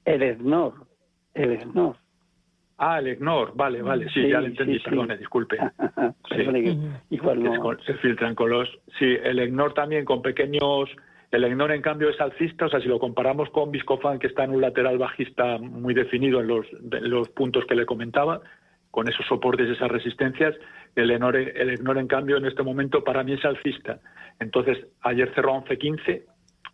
El 0.06 0.24
ESNOR, 0.24 0.74
el 1.34 1.52
ESNOR. 1.52 1.96
Ah, 2.78 3.00
el 3.00 3.08
EGNOR, 3.08 3.56
vale, 3.56 3.82
vale, 3.82 4.10
sí, 4.10 4.28
ya 4.28 4.42
lo 4.42 4.48
entendí, 4.48 4.80
perdone, 4.80 5.18
disculpe. 5.18 5.58
Igual 7.10 7.80
Se 7.86 7.94
filtran 7.96 8.36
con 8.36 8.50
los... 8.50 8.70
Sí, 8.98 9.06
el 9.24 9.40
EGNOR 9.40 9.74
también 9.74 10.06
con 10.06 10.22
pequeños... 10.22 10.90
El 11.32 11.46
EGNOR, 11.46 11.72
en 11.72 11.82
cambio, 11.82 12.10
es 12.10 12.20
alcista, 12.20 12.66
o 12.66 12.70
sea, 12.70 12.80
si 12.80 12.88
lo 12.88 13.00
comparamos 13.00 13.50
con 13.50 13.72
Viscofan, 13.72 14.20
que 14.20 14.28
está 14.28 14.44
en 14.44 14.52
un 14.52 14.62
lateral 14.62 14.98
bajista 15.00 15.58
muy 15.58 15.94
definido 15.94 16.42
en 16.42 16.48
los, 16.48 16.68
los 17.02 17.30
puntos 17.30 17.66
que 17.66 17.74
le 17.74 17.86
comentaba, 17.86 18.42
con 18.92 19.08
esos 19.08 19.26
soportes 19.26 19.68
y 19.68 19.72
esas 19.72 19.90
resistencias, 19.90 20.54
el 20.96 21.10
EGNOR, 21.10 21.36
el 21.38 21.70
EGNOR, 21.70 21.98
en 21.98 22.08
cambio, 22.08 22.38
en 22.38 22.46
este 22.46 22.64
momento, 22.64 23.04
para 23.04 23.24
mí 23.24 23.34
es 23.34 23.46
alcista. 23.46 24.00
Entonces, 24.40 24.86
ayer 25.02 25.32
cerró 25.34 25.56
a 25.56 25.64
11.15, 25.64 26.24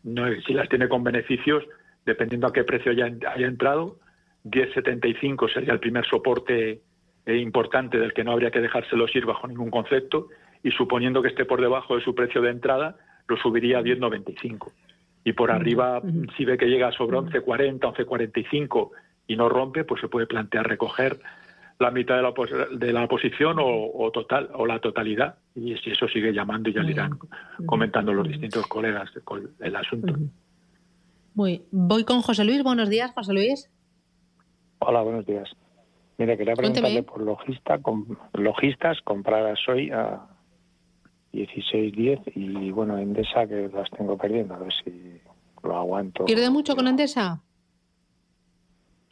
no, 0.04 0.26
si 0.46 0.54
las 0.54 0.68
tiene 0.68 0.90
con 0.90 1.04
beneficios, 1.04 1.64
dependiendo 2.10 2.48
a 2.48 2.54
qué 2.54 2.64
precio 2.64 2.92
haya, 2.92 3.06
haya 3.06 3.48
entrado, 3.48 4.00
10,75 4.46 5.54
sería 5.54 5.74
el 5.74 5.80
primer 5.80 6.06
soporte 6.06 6.82
eh, 7.26 7.38
importante 7.38 7.98
del 8.00 8.14
que 8.14 8.24
no 8.24 8.32
habría 8.32 8.52
que 8.52 8.60
dejárselos 8.60 9.16
ir 9.16 9.26
bajo 9.26 9.48
ningún 9.48 9.70
concepto 9.70 10.28
y 10.64 10.72
suponiendo 10.72 11.22
que 11.22 11.30
esté 11.30 11.46
por 11.46 11.62
debajo 11.62 11.96
de 11.96 12.04
su 12.04 12.16
precio 12.16 12.42
de 12.42 12.50
entrada, 12.50 12.98
lo 13.28 13.38
subiría 13.38 13.80
a 13.80 13.82
10,95. 13.82 14.72
Y 15.24 15.34
por 15.34 15.52
arriba, 15.52 16.02
si 16.36 16.46
ve 16.46 16.58
que 16.58 16.66
llega 16.66 16.92
sobre 16.92 17.18
11,40, 17.18 17.80
11,45 17.80 18.90
y 19.28 19.36
no 19.36 19.48
rompe, 19.48 19.84
pues 19.84 20.02
se 20.02 20.08
puede 20.08 20.26
plantear 20.26 20.68
recoger 20.68 21.20
la 21.78 21.92
mitad 21.92 22.16
de 22.16 22.24
la, 22.24 22.68
de 22.72 22.94
la 22.94 23.08
posición 23.08 23.58
o, 23.60 24.10
total 24.12 24.50
o 24.54 24.66
la 24.66 24.80
totalidad. 24.80 25.36
Y 25.56 25.78
si 25.78 25.92
eso 25.92 26.08
sigue 26.08 26.34
llamando, 26.34 26.70
ya 26.70 26.82
le 26.82 26.92
irán 26.92 27.18
comentando 27.66 28.14
los 28.14 28.28
distintos 28.28 28.66
colegas 28.68 29.12
el 29.60 29.76
asunto. 29.76 30.16
Muy. 31.34 31.64
Voy 31.72 32.04
con 32.04 32.22
José 32.22 32.44
Luis. 32.44 32.64
Buenos 32.64 32.90
días, 32.90 33.12
José 33.14 33.34
Luis. 33.34 33.70
Hola, 34.80 35.02
buenos 35.02 35.26
días. 35.26 35.50
Mire, 36.18 36.38
quería 36.38 36.54
preguntarle 36.54 37.04
por 37.04 37.22
logista, 37.22 37.80
logistas 38.34 39.00
compradas 39.04 39.58
hoy 39.70 39.90
a 39.92 40.28
16.10 41.34 42.34
y 42.36 42.72
bueno, 42.72 42.98
Endesa 42.98 43.48
que 43.48 43.70
las 43.74 43.90
tengo 43.92 44.18
perdiendo, 44.18 44.56
a 44.56 44.60
ver 44.60 44.74
si 44.84 45.22
lo 45.64 45.78
aguanto. 45.78 46.26
¿Pierde 46.26 46.50
mucho 46.50 46.76
con 46.76 46.88
Endesa? 46.88 47.42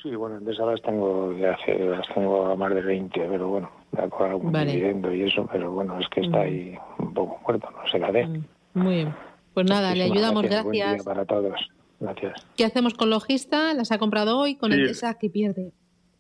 Sí, 0.02 0.16
bueno, 0.16 0.38
Endesa 0.38 0.66
las 0.66 0.82
tengo 0.82 1.32
de 1.32 1.48
hace, 1.48 1.80
las 1.80 2.08
tengo 2.14 2.48
a 2.48 2.56
más 2.56 2.74
de 2.74 2.82
20, 2.82 3.20
pero 3.30 3.48
bueno, 3.48 3.72
da 3.94 4.08
por 4.08 4.28
algún 4.28 4.52
dividendo 4.52 5.14
y 5.14 5.24
eso, 5.24 5.48
pero 5.52 5.72
bueno, 5.72 6.00
es 6.00 6.08
que 6.10 6.22
está 6.22 6.40
mm. 6.40 6.42
ahí 6.42 6.78
un 7.00 7.14
poco 7.14 7.40
muerto, 7.44 7.70
no 7.72 7.90
se 7.90 8.00
la 8.00 8.12
dé. 8.12 8.26
Mm, 8.26 8.44
muy 8.74 8.96
bien. 8.96 9.16
Pues 9.54 9.66
nada, 9.66 9.96
le 9.96 10.04
ayudamos, 10.04 10.44
gracias. 10.44 11.04
para 11.04 11.26
todos. 11.26 11.60
Gracias. 12.00 12.46
¿Qué 12.56 12.66
hacemos 12.66 12.94
con 12.94 13.10
Logista? 13.10 13.74
¿Las 13.74 13.92
ha 13.92 13.98
comprado 13.98 14.38
hoy 14.38 14.56
con 14.56 14.72
el 14.72 14.86
ESA 14.86 15.18
que 15.18 15.30
pierde? 15.30 15.72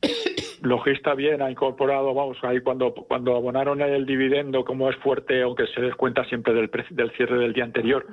Logista 0.61 1.13
bien, 1.13 1.41
ha 1.41 1.51
incorporado, 1.51 2.13
vamos, 2.13 2.37
ahí 2.41 2.61
cuando, 2.61 2.93
cuando 2.93 3.35
abonaron 3.35 3.81
el 3.81 4.05
dividendo, 4.05 4.65
como 4.65 4.89
es 4.89 4.95
fuerte, 4.97 5.41
aunque 5.43 5.67
se 5.67 5.81
descuenta 5.81 6.25
siempre 6.25 6.53
del, 6.53 6.69
del 6.91 7.11
cierre 7.11 7.37
del 7.37 7.53
día 7.53 7.63
anterior, 7.63 8.07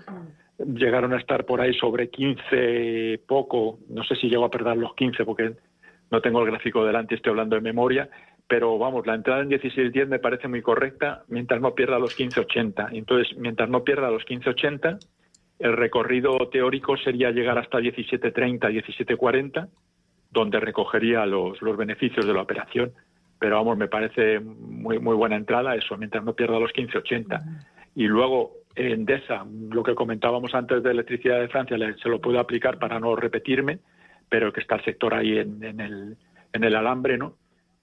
llegaron 0.58 1.14
a 1.14 1.18
estar 1.18 1.46
por 1.46 1.60
ahí 1.60 1.74
sobre 1.74 2.10
15 2.10 3.22
poco, 3.26 3.78
no 3.88 4.04
sé 4.04 4.16
si 4.16 4.28
llegó 4.28 4.44
a 4.44 4.50
perder 4.50 4.76
los 4.76 4.94
15 4.94 5.24
porque 5.24 5.56
no 6.10 6.20
tengo 6.20 6.40
el 6.40 6.50
gráfico 6.50 6.84
delante, 6.84 7.14
estoy 7.14 7.30
hablando 7.30 7.56
de 7.56 7.62
memoria, 7.62 8.10
pero 8.46 8.78
vamos, 8.78 9.06
la 9.06 9.14
entrada 9.14 9.42
en 9.42 9.50
16.10 9.50 10.06
me 10.06 10.18
parece 10.18 10.48
muy 10.48 10.60
correcta 10.60 11.24
mientras 11.28 11.60
no 11.60 11.74
pierda 11.74 11.98
los 11.98 12.16
15.80. 12.16 12.90
Entonces, 12.92 13.36
mientras 13.38 13.70
no 13.70 13.84
pierda 13.84 14.10
los 14.10 14.24
15.80, 14.24 14.98
el 15.58 15.76
recorrido 15.76 16.36
teórico 16.50 16.96
sería 16.96 17.30
llegar 17.30 17.58
hasta 17.58 17.78
17.30, 17.78 18.58
17.40, 18.58 19.68
donde 20.30 20.60
recogería 20.60 21.24
los, 21.26 21.60
los 21.62 21.76
beneficios 21.76 22.26
de 22.26 22.34
la 22.34 22.42
operación. 22.42 22.92
Pero 23.38 23.56
vamos, 23.56 23.76
me 23.76 23.88
parece 23.88 24.40
muy, 24.40 24.98
muy 24.98 25.14
buena 25.14 25.36
entrada 25.36 25.74
eso, 25.74 25.96
mientras 25.96 26.24
no 26.24 26.34
pierda 26.34 26.58
los 26.58 26.72
15.80. 26.72 27.66
Y 27.94 28.06
luego, 28.06 28.52
en 28.74 29.04
DESA, 29.04 29.46
lo 29.70 29.82
que 29.82 29.94
comentábamos 29.94 30.54
antes 30.54 30.82
de 30.82 30.90
electricidad 30.90 31.40
de 31.40 31.48
Francia, 31.48 31.76
se 32.02 32.08
lo 32.08 32.20
puedo 32.20 32.40
aplicar 32.40 32.78
para 32.78 32.98
no 32.98 33.14
repetirme, 33.14 33.78
pero 34.28 34.52
que 34.52 34.60
está 34.60 34.76
el 34.76 34.84
sector 34.84 35.14
ahí 35.14 35.38
en, 35.38 35.62
en, 35.62 35.80
el, 35.80 36.16
en 36.52 36.64
el 36.64 36.74
alambre, 36.74 37.18
¿no? 37.18 37.36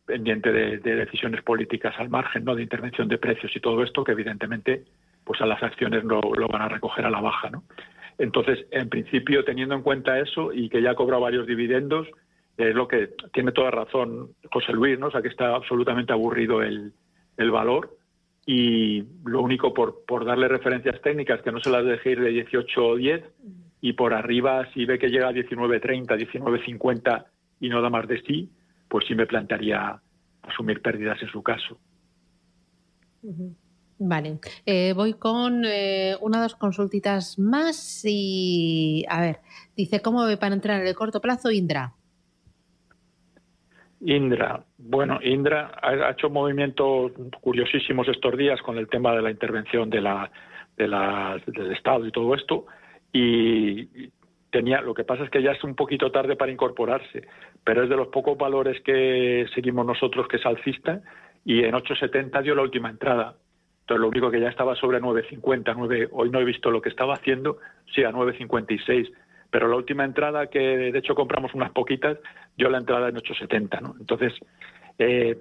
pendiente 0.06 0.52
de, 0.52 0.80
de, 0.80 0.96
decisiones 0.96 1.42
políticas 1.44 1.94
al 1.98 2.10
margen, 2.10 2.44
¿no? 2.44 2.56
de 2.56 2.64
intervención 2.64 3.08
de 3.08 3.18
precios 3.18 3.56
y 3.56 3.60
todo 3.62 3.82
esto, 3.84 4.04
que 4.04 4.12
evidentemente 4.12 4.84
pues 5.32 5.42
a 5.42 5.46
las 5.46 5.64
acciones 5.64 6.04
lo, 6.04 6.20
lo 6.20 6.50
van 6.50 6.62
a 6.62 6.68
recoger 6.68 7.06
a 7.06 7.10
la 7.10 7.22
baja, 7.22 7.50
¿no? 7.50 7.64
Entonces, 8.18 8.66
en 8.70 8.90
principio, 8.90 9.46
teniendo 9.46 9.76
en 9.76 9.82
cuenta 9.82 10.20
eso 10.20 10.52
y 10.52 10.68
que 10.68 10.82
ya 10.82 10.92
ha 10.92 10.96
cobrado 10.96 11.22
varios 11.22 11.48
dividendos, 11.48 12.06
es 12.58 12.76
lo 12.76 12.86
que 12.86 13.12
tiene 13.32 13.54
toda 13.54 13.72
razón 13.72 14.32
José 14.52 14.74
Luis, 14.74 15.00
¿no? 15.00 15.08
O 15.08 15.12
sea, 15.12 15.22
que 15.22 15.30
está 15.30 15.56
absolutamente 15.56 16.12
aburrido 16.12 16.62
el, 16.62 16.92
el 17.38 17.50
valor 17.50 17.98
y 18.46 19.06
lo 19.24 19.42
único 19.42 19.74
por, 19.74 20.04
por 20.06 20.26
darle 20.26 20.50
referencias 20.50 21.00
técnicas 21.02 21.42
que 21.44 21.54
no 21.54 21.62
se 21.62 21.70
las 21.70 21.86
deje 21.86 22.12
ir 22.12 22.20
de 22.20 22.32
18 22.32 22.86
o 22.86 22.98
10 22.98 23.24
y 23.80 23.94
por 23.94 24.14
arriba 24.14 24.70
si 24.74 24.84
ve 24.84 25.00
que 25.00 25.08
llega 25.08 25.30
a 25.30 25.32
19.30, 25.32 26.08
19.50 26.08 27.26
y 27.62 27.70
no 27.70 27.82
da 27.82 27.90
más 27.90 28.06
de 28.06 28.22
sí, 28.24 28.50
pues 28.90 29.06
sí 29.08 29.16
me 29.16 29.28
plantearía 29.28 29.98
asumir 30.42 30.82
pérdidas 30.82 31.22
en 31.22 31.30
su 31.30 31.42
caso. 31.42 31.80
Vale, 34.04 34.40
eh, 34.66 34.94
voy 34.94 35.14
con 35.14 35.64
eh, 35.64 36.16
una 36.22 36.40
o 36.40 36.42
dos 36.42 36.56
consultitas 36.56 37.38
más 37.38 38.02
y 38.04 39.06
a 39.08 39.22
ver, 39.22 39.38
dice 39.78 40.02
cómo 40.02 40.26
ve 40.26 40.38
para 40.38 40.56
entrar 40.56 40.82
en 40.82 40.88
el 40.88 40.96
corto 40.96 41.22
plazo 41.22 41.52
Indra. 41.52 41.94
Indra, 44.00 44.66
bueno, 44.80 45.20
Indra 45.22 45.74
ha 45.84 46.10
hecho 46.10 46.32
movimientos 46.32 47.12
curiosísimos 47.42 48.08
estos 48.08 48.36
días 48.36 48.60
con 48.64 48.80
el 48.80 48.90
tema 48.90 49.14
de 49.16 49.22
la 49.22 49.30
intervención 49.30 49.88
de 49.92 50.02
la, 50.02 50.32
de 50.76 50.88
la, 50.88 51.40
del 51.46 51.72
Estado 51.72 52.08
y 52.08 52.12
todo 52.12 52.34
esto 52.34 52.66
y 53.14 54.10
tenía, 54.50 54.82
lo 54.82 54.96
que 54.96 55.04
pasa 55.04 55.26
es 55.26 55.30
que 55.30 55.44
ya 55.44 55.52
es 55.52 55.64
un 55.64 55.76
poquito 55.76 56.12
tarde 56.12 56.36
para 56.36 56.52
incorporarse, 56.52 57.28
pero 57.64 57.84
es 57.84 57.90
de 57.90 57.98
los 57.98 58.08
pocos 58.08 58.36
valores 58.36 58.82
que 58.82 59.46
seguimos 59.54 59.86
nosotros 59.86 60.28
que 60.28 60.38
es 60.38 60.46
alcista 60.48 61.04
y 61.46 61.64
en 61.66 61.76
8.70 61.76 62.42
dio 62.42 62.56
la 62.56 62.64
última 62.64 62.90
entrada 62.90 63.36
Entonces, 63.82 64.02
lo 64.02 64.08
único 64.08 64.32
que 64.32 64.40
ya 64.40 64.50
estaba 64.50 64.76
sobre 64.76 65.02
9.50, 65.02 65.74
9, 65.76 66.10
hoy 66.12 66.30
no 66.30 66.40
he 66.40 66.46
visto 66.46 66.72
lo 66.72 66.82
que 66.82 66.90
estaba 66.90 67.16
haciendo, 67.16 67.58
sí, 67.94 68.04
a 68.04 68.12
9.56. 68.12 69.12
Pero 69.50 69.68
la 69.68 69.76
última 69.76 70.06
entrada, 70.06 70.48
que 70.48 70.60
de 70.60 70.98
hecho 70.98 71.14
compramos 71.14 71.54
unas 71.54 71.72
poquitas, 71.72 72.18
yo 72.58 72.70
la 72.70 72.78
entrada 72.78 73.10
en 73.10 73.16
8.70, 73.16 73.82
¿no? 73.82 73.96
Entonces, 74.00 74.34
eh, 74.98 75.38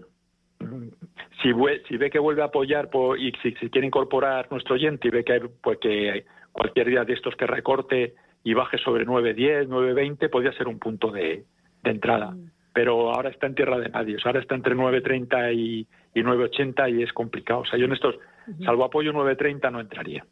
si, 1.43 1.53
si, 1.89 1.97
ve 1.97 2.11
que 2.11 2.19
vuelve 2.19 2.43
a 2.43 2.47
apoyar 2.47 2.89
y 3.19 3.33
si, 3.43 3.53
quiere 3.71 3.87
incorporar 3.87 4.49
nuestro 4.51 4.75
oyente 4.75 5.09
y 5.09 5.11
ve 5.11 5.25
que, 5.25 5.33
hay, 5.35 5.41
pues 5.63 5.79
que 5.79 6.27
cualquier 6.53 6.89
día 6.89 7.05
de 7.05 7.15
estos 7.15 7.37
que 7.37 7.47
recorte 7.47 8.15
y 8.43 8.55
baje 8.55 8.79
sobre 8.79 9.07
9.10, 9.07 9.69
9.20, 9.69 10.31
podría 10.31 10.53
ser 10.53 10.69
un 10.69 10.79
punto 10.79 11.11
de, 11.11 11.45
entrada. 11.85 12.33
Mm. 12.33 12.51
Pero 12.73 13.13
ahora 13.13 13.31
está 13.31 13.47
en 13.47 13.55
tierra 13.55 13.79
de 13.79 13.89
nadie. 13.89 14.17
ahora 14.25 14.41
está 14.41 14.55
entre 14.55 14.75
9.30 14.75 15.55
y, 15.55 15.87
y 16.15 16.21
9.80 16.21 16.99
y 16.99 17.03
es 17.03 17.13
complicado. 17.13 17.61
O 17.61 17.67
sea, 17.67 17.79
yo 17.79 17.87
en 17.87 17.93
estos, 17.93 18.17
salvo 18.65 18.85
apoyo 18.85 19.13
9.30, 19.13 19.71
no 19.73 19.81
entraría. 19.81 20.25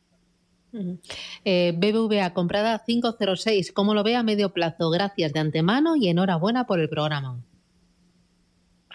Eh, 1.44 1.72
BBVA 1.76 2.34
comprada 2.34 2.82
506, 2.84 3.72
¿cómo 3.72 3.94
lo 3.94 4.02
ve 4.02 4.16
a 4.16 4.22
medio 4.22 4.50
plazo? 4.50 4.90
Gracias 4.90 5.32
de 5.32 5.40
antemano 5.40 5.96
y 5.96 6.08
enhorabuena 6.08 6.66
por 6.66 6.78
el 6.80 6.88
programa. 6.88 7.38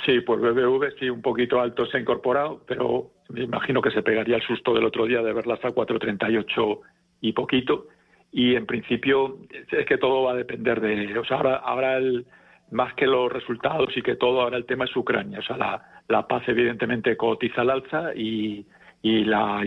Sí, 0.05 0.19
pues 0.21 0.41
BBV 0.41 0.99
sí, 0.99 1.09
un 1.09 1.21
poquito 1.21 1.61
alto 1.61 1.85
se 1.85 1.97
ha 1.97 2.01
incorporado, 2.01 2.61
pero 2.67 3.11
me 3.29 3.43
imagino 3.43 3.81
que 3.81 3.91
se 3.91 4.03
pegaría 4.03 4.35
el 4.35 4.41
susto 4.41 4.73
del 4.73 4.85
otro 4.85 5.05
día 5.05 5.21
de 5.21 5.33
verlas 5.33 5.63
a 5.63 5.69
4.38 5.69 6.79
y 7.21 7.31
poquito. 7.31 7.87
Y 8.31 8.55
en 8.55 8.65
principio 8.65 9.37
es 9.71 9.85
que 9.85 9.97
todo 9.97 10.23
va 10.23 10.33
a 10.33 10.35
depender 10.35 10.81
de. 10.81 11.17
O 11.17 11.23
sea, 11.23 11.37
ahora, 11.37 11.55
ahora 11.57 11.97
el, 11.97 12.25
más 12.71 12.93
que 12.95 13.05
los 13.05 13.31
resultados 13.31 13.95
y 13.95 14.01
que 14.01 14.15
todo, 14.15 14.41
ahora 14.41 14.57
el 14.57 14.65
tema 14.65 14.85
es 14.85 14.95
Ucrania. 14.95 15.39
O 15.39 15.43
sea, 15.43 15.57
la, 15.57 15.83
la 16.07 16.27
paz 16.27 16.43
evidentemente 16.47 17.15
cotiza 17.17 17.61
al 17.61 17.69
alza 17.69 18.15
y, 18.15 18.65
y 19.01 19.25
la 19.25 19.61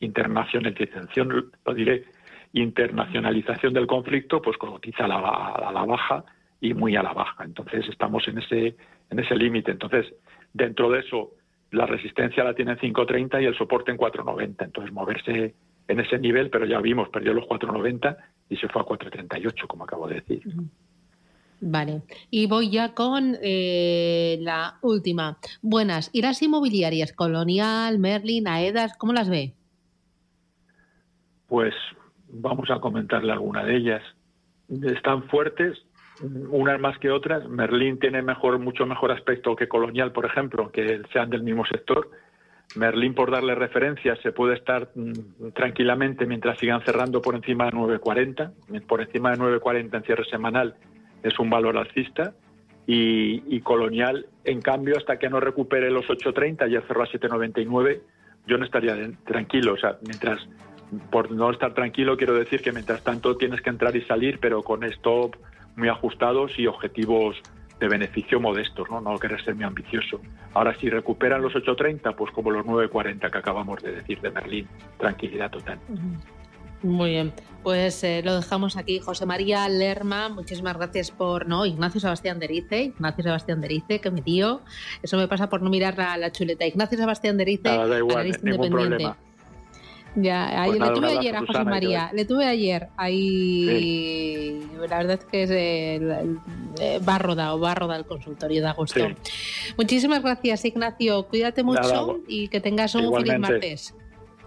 internacionalización, 0.00 1.50
lo 1.64 1.74
diré, 1.74 2.04
internacionalización 2.52 3.74
del 3.74 3.86
conflicto, 3.86 4.40
pues 4.42 4.56
cotiza 4.56 5.04
a 5.04 5.08
la, 5.08 5.18
a 5.18 5.72
la 5.72 5.84
baja 5.84 6.24
y 6.60 6.74
muy 6.74 6.96
a 6.96 7.02
la 7.02 7.12
baja. 7.12 7.44
Entonces 7.44 7.88
estamos 7.88 8.26
en 8.28 8.38
ese 8.38 8.76
en 9.10 9.18
ese 9.18 9.36
límite. 9.36 9.72
Entonces, 9.72 10.12
dentro 10.52 10.90
de 10.90 11.00
eso, 11.00 11.32
la 11.70 11.86
resistencia 11.86 12.44
la 12.44 12.54
tiene 12.54 12.72
en 12.72 12.78
5.30 12.78 13.42
y 13.42 13.46
el 13.46 13.56
soporte 13.56 13.90
en 13.90 13.98
4.90. 13.98 14.64
Entonces, 14.64 14.92
moverse 14.92 15.54
en 15.88 16.00
ese 16.00 16.18
nivel, 16.18 16.50
pero 16.50 16.66
ya 16.66 16.80
vimos, 16.80 17.08
perdió 17.08 17.32
los 17.32 17.44
4.90 17.44 18.16
y 18.48 18.56
se 18.56 18.68
fue 18.68 18.82
a 18.82 18.84
4.38, 18.84 19.66
como 19.66 19.84
acabo 19.84 20.08
de 20.08 20.16
decir. 20.16 20.42
Vale, 21.60 22.02
y 22.30 22.46
voy 22.46 22.70
ya 22.70 22.92
con 22.92 23.36
eh, 23.42 24.36
la 24.40 24.74
última. 24.82 25.38
Buenas, 25.62 26.10
¿y 26.12 26.22
inmobiliarias 26.44 27.12
Colonial, 27.12 27.98
Merlin, 27.98 28.46
Aedas, 28.46 28.96
cómo 28.98 29.12
las 29.14 29.30
ve? 29.30 29.54
Pues 31.48 31.74
vamos 32.28 32.70
a 32.70 32.80
comentarle 32.80 33.32
alguna 33.32 33.64
de 33.64 33.76
ellas. 33.76 34.02
Están 34.68 35.28
fuertes, 35.28 35.78
unas 36.50 36.78
más 36.78 36.98
que 36.98 37.10
otras. 37.10 37.48
Merlin 37.48 37.98
tiene 37.98 38.20
mejor, 38.20 38.58
mucho 38.58 38.84
mejor 38.84 39.12
aspecto 39.12 39.56
que 39.56 39.68
Colonial, 39.68 40.12
por 40.12 40.26
ejemplo, 40.26 40.70
que 40.70 41.02
sean 41.12 41.30
del 41.30 41.42
mismo 41.42 41.64
sector. 41.64 42.10
Merlin, 42.74 43.14
por 43.14 43.30
darle 43.30 43.54
referencia, 43.54 44.16
se 44.22 44.32
puede 44.32 44.56
estar 44.56 44.90
mm, 44.94 45.52
tranquilamente 45.54 46.26
mientras 46.26 46.58
sigan 46.58 46.84
cerrando 46.84 47.22
por 47.22 47.34
encima 47.34 47.66
de 47.66 47.72
9.40. 47.72 48.84
Por 48.86 49.00
encima 49.00 49.30
de 49.30 49.38
9.40 49.38 49.96
en 49.96 50.02
cierre 50.02 50.24
semanal 50.24 50.74
es 51.26 51.38
un 51.38 51.50
valor 51.50 51.76
alcista. 51.76 52.34
Y, 52.88 53.60
Colonial, 53.62 54.26
en 54.44 54.60
cambio, 54.60 54.96
hasta 54.96 55.18
que 55.18 55.28
no 55.28 55.40
recupere 55.40 55.90
los 55.90 56.06
8.30, 56.06 56.70
ya 56.70 56.82
cerró 56.82 57.02
a 57.02 57.06
7.99, 57.06 58.00
yo 58.46 58.58
no 58.58 58.64
estaría 58.64 58.94
tranquilo. 59.24 59.74
O 59.74 59.76
sea, 59.76 59.98
mientras, 60.06 60.46
por 61.10 61.32
no 61.32 61.50
estar 61.50 61.74
tranquilo, 61.74 62.16
quiero 62.16 62.34
decir 62.34 62.62
que 62.62 62.70
mientras 62.70 63.02
tanto 63.02 63.36
tienes 63.36 63.60
que 63.60 63.70
entrar 63.70 63.96
y 63.96 64.02
salir, 64.02 64.38
pero 64.38 64.62
con 64.62 64.84
stop 64.84 65.34
muy 65.74 65.88
ajustados 65.88 66.56
y 66.58 66.68
objetivos 66.68 67.36
de 67.80 67.88
beneficio 67.88 68.40
modestos, 68.40 68.88
¿no? 68.90 69.00
No 69.00 69.18
querer 69.18 69.42
ser 69.44 69.54
muy 69.54 69.64
ambicioso. 69.64 70.20
Ahora, 70.54 70.74
si 70.78 70.88
recuperan 70.88 71.42
los 71.42 71.54
8.30, 71.54 72.14
pues 72.14 72.30
como 72.32 72.50
los 72.50 72.64
9.40 72.64 73.30
que 73.30 73.38
acabamos 73.38 73.82
de 73.82 73.96
decir 73.96 74.20
de 74.20 74.30
Berlín, 74.30 74.68
tranquilidad 74.96 75.50
total. 75.50 75.78
Muy 76.82 77.10
bien, 77.10 77.32
pues 77.62 78.04
eh, 78.04 78.22
lo 78.24 78.36
dejamos 78.36 78.76
aquí. 78.76 79.00
José 79.00 79.26
María 79.26 79.68
Lerma, 79.68 80.28
muchísimas 80.28 80.76
gracias 80.76 81.10
por. 81.10 81.48
No, 81.48 81.66
Ignacio 81.66 82.00
Sebastián 82.00 82.38
Derice, 82.38 82.84
Ignacio 82.84 83.24
Sebastián 83.24 83.60
Derice, 83.60 84.00
que 84.00 84.10
mi 84.10 84.22
tío. 84.22 84.60
Eso 85.02 85.16
me 85.16 85.26
pasa 85.26 85.48
por 85.48 85.62
no 85.62 85.70
mirar 85.70 85.96
la, 85.96 86.16
la 86.16 86.30
chuleta. 86.30 86.66
Ignacio 86.66 86.98
Sebastián 86.98 87.36
Derice, 87.36 87.68
da 87.68 87.98
igual, 87.98 88.38
ningún 88.42 88.70
problema. 88.70 89.16
Ya, 90.16 90.64
pues 90.66 90.80
le 90.80 90.90
tuve 90.94 91.18
ayer 91.18 91.36
a 91.36 91.40
José 91.40 91.64
María, 91.64 92.10
le 92.14 92.24
tuve 92.24 92.46
ayer 92.46 92.88
ahí. 92.96 94.66
La 94.88 94.98
verdad 94.98 95.18
es 95.20 95.24
que 95.26 95.42
es 95.42 95.50
el, 95.50 96.38
va 97.06 97.18
rodado, 97.18 97.60
va 97.60 97.74
rodado 97.74 98.00
el 98.00 98.06
consultorio 98.06 98.62
de 98.62 98.68
agosto. 98.68 99.00
Muchísimas 99.76 100.22
gracias, 100.22 100.64
Ignacio. 100.64 101.26
Cuídate 101.28 101.62
mucho 101.62 102.20
y 102.26 102.48
que 102.48 102.60
tengas 102.60 102.94
un 102.94 103.12
feliz 103.14 103.38
martes. 103.38 103.94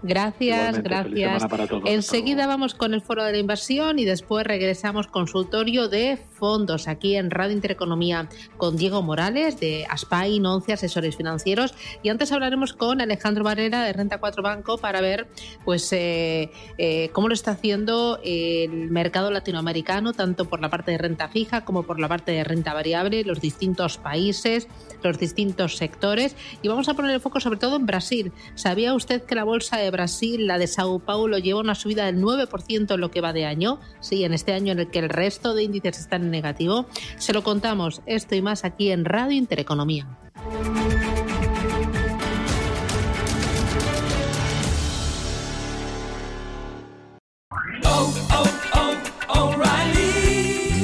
Gracias, 0.02 0.82
gracias. 0.82 1.46
Enseguida 1.84 2.46
vamos 2.46 2.74
con 2.74 2.94
el 2.94 3.02
foro 3.02 3.22
de 3.24 3.32
la 3.32 3.38
inversión 3.38 3.98
y 3.98 4.04
después 4.04 4.46
regresamos 4.46 5.06
consultorio 5.06 5.88
de 5.88 6.16
fondos 6.16 6.88
aquí 6.88 7.16
en 7.16 7.30
Radio 7.30 7.52
Intereconomía 7.52 8.28
con 8.56 8.76
Diego 8.76 9.02
Morales 9.02 9.60
de 9.60 9.86
Aspain 9.88 10.44
11 10.44 10.72
Asesores 10.72 11.16
Financieros 11.16 11.74
y 12.02 12.08
antes 12.08 12.32
hablaremos 12.32 12.72
con 12.72 13.00
Alejandro 13.00 13.44
Barrera 13.44 13.82
de 13.82 13.92
Renta 13.92 14.18
4 14.18 14.42
Banco 14.42 14.78
para 14.78 15.02
ver 15.02 15.28
pues 15.64 15.92
eh, 15.92 16.50
eh, 16.78 17.10
cómo 17.12 17.28
lo 17.28 17.34
está 17.34 17.52
haciendo 17.52 18.18
el 18.24 18.90
mercado 18.90 19.30
latinoamericano 19.30 20.14
tanto 20.14 20.46
por 20.46 20.60
la 20.60 20.70
parte 20.70 20.92
de 20.92 20.98
renta 20.98 21.28
fija 21.28 21.64
como 21.64 21.82
por 21.82 22.00
la 22.00 22.08
parte 22.08 22.32
de 22.32 22.42
renta 22.42 22.72
variable, 22.72 23.22
los 23.24 23.40
distintos 23.40 23.98
países, 23.98 24.66
los 25.02 25.18
distintos 25.18 25.76
sectores 25.76 26.36
y 26.62 26.68
vamos 26.68 26.88
a 26.88 26.94
poner 26.94 27.10
el 27.12 27.20
foco 27.20 27.40
sobre 27.40 27.58
todo 27.58 27.76
en 27.76 27.84
Brasil. 27.84 28.32
¿Sabía 28.54 28.94
usted 28.94 29.22
que 29.24 29.34
la 29.34 29.44
bolsa 29.44 29.76
de 29.76 29.89
Brasil, 29.90 30.46
la 30.46 30.58
de 30.58 30.66
Sao 30.66 30.98
Paulo, 30.98 31.38
lleva 31.38 31.60
una 31.60 31.74
subida 31.74 32.06
del 32.06 32.20
9% 32.20 32.94
en 32.94 33.00
lo 33.00 33.10
que 33.10 33.20
va 33.20 33.32
de 33.32 33.46
año. 33.46 33.80
Sí, 34.00 34.24
en 34.24 34.32
este 34.32 34.52
año 34.52 34.72
en 34.72 34.80
el 34.80 34.90
que 34.90 34.98
el 34.98 35.08
resto 35.08 35.54
de 35.54 35.64
índices 35.64 35.98
están 35.98 36.22
en 36.22 36.30
negativo. 36.30 36.86
Se 37.16 37.32
lo 37.32 37.42
contamos 37.42 38.02
esto 38.06 38.34
y 38.34 38.42
más 38.42 38.64
aquí 38.64 38.90
en 38.90 39.04
Radio 39.04 39.36
Intereconomía. 39.36 40.06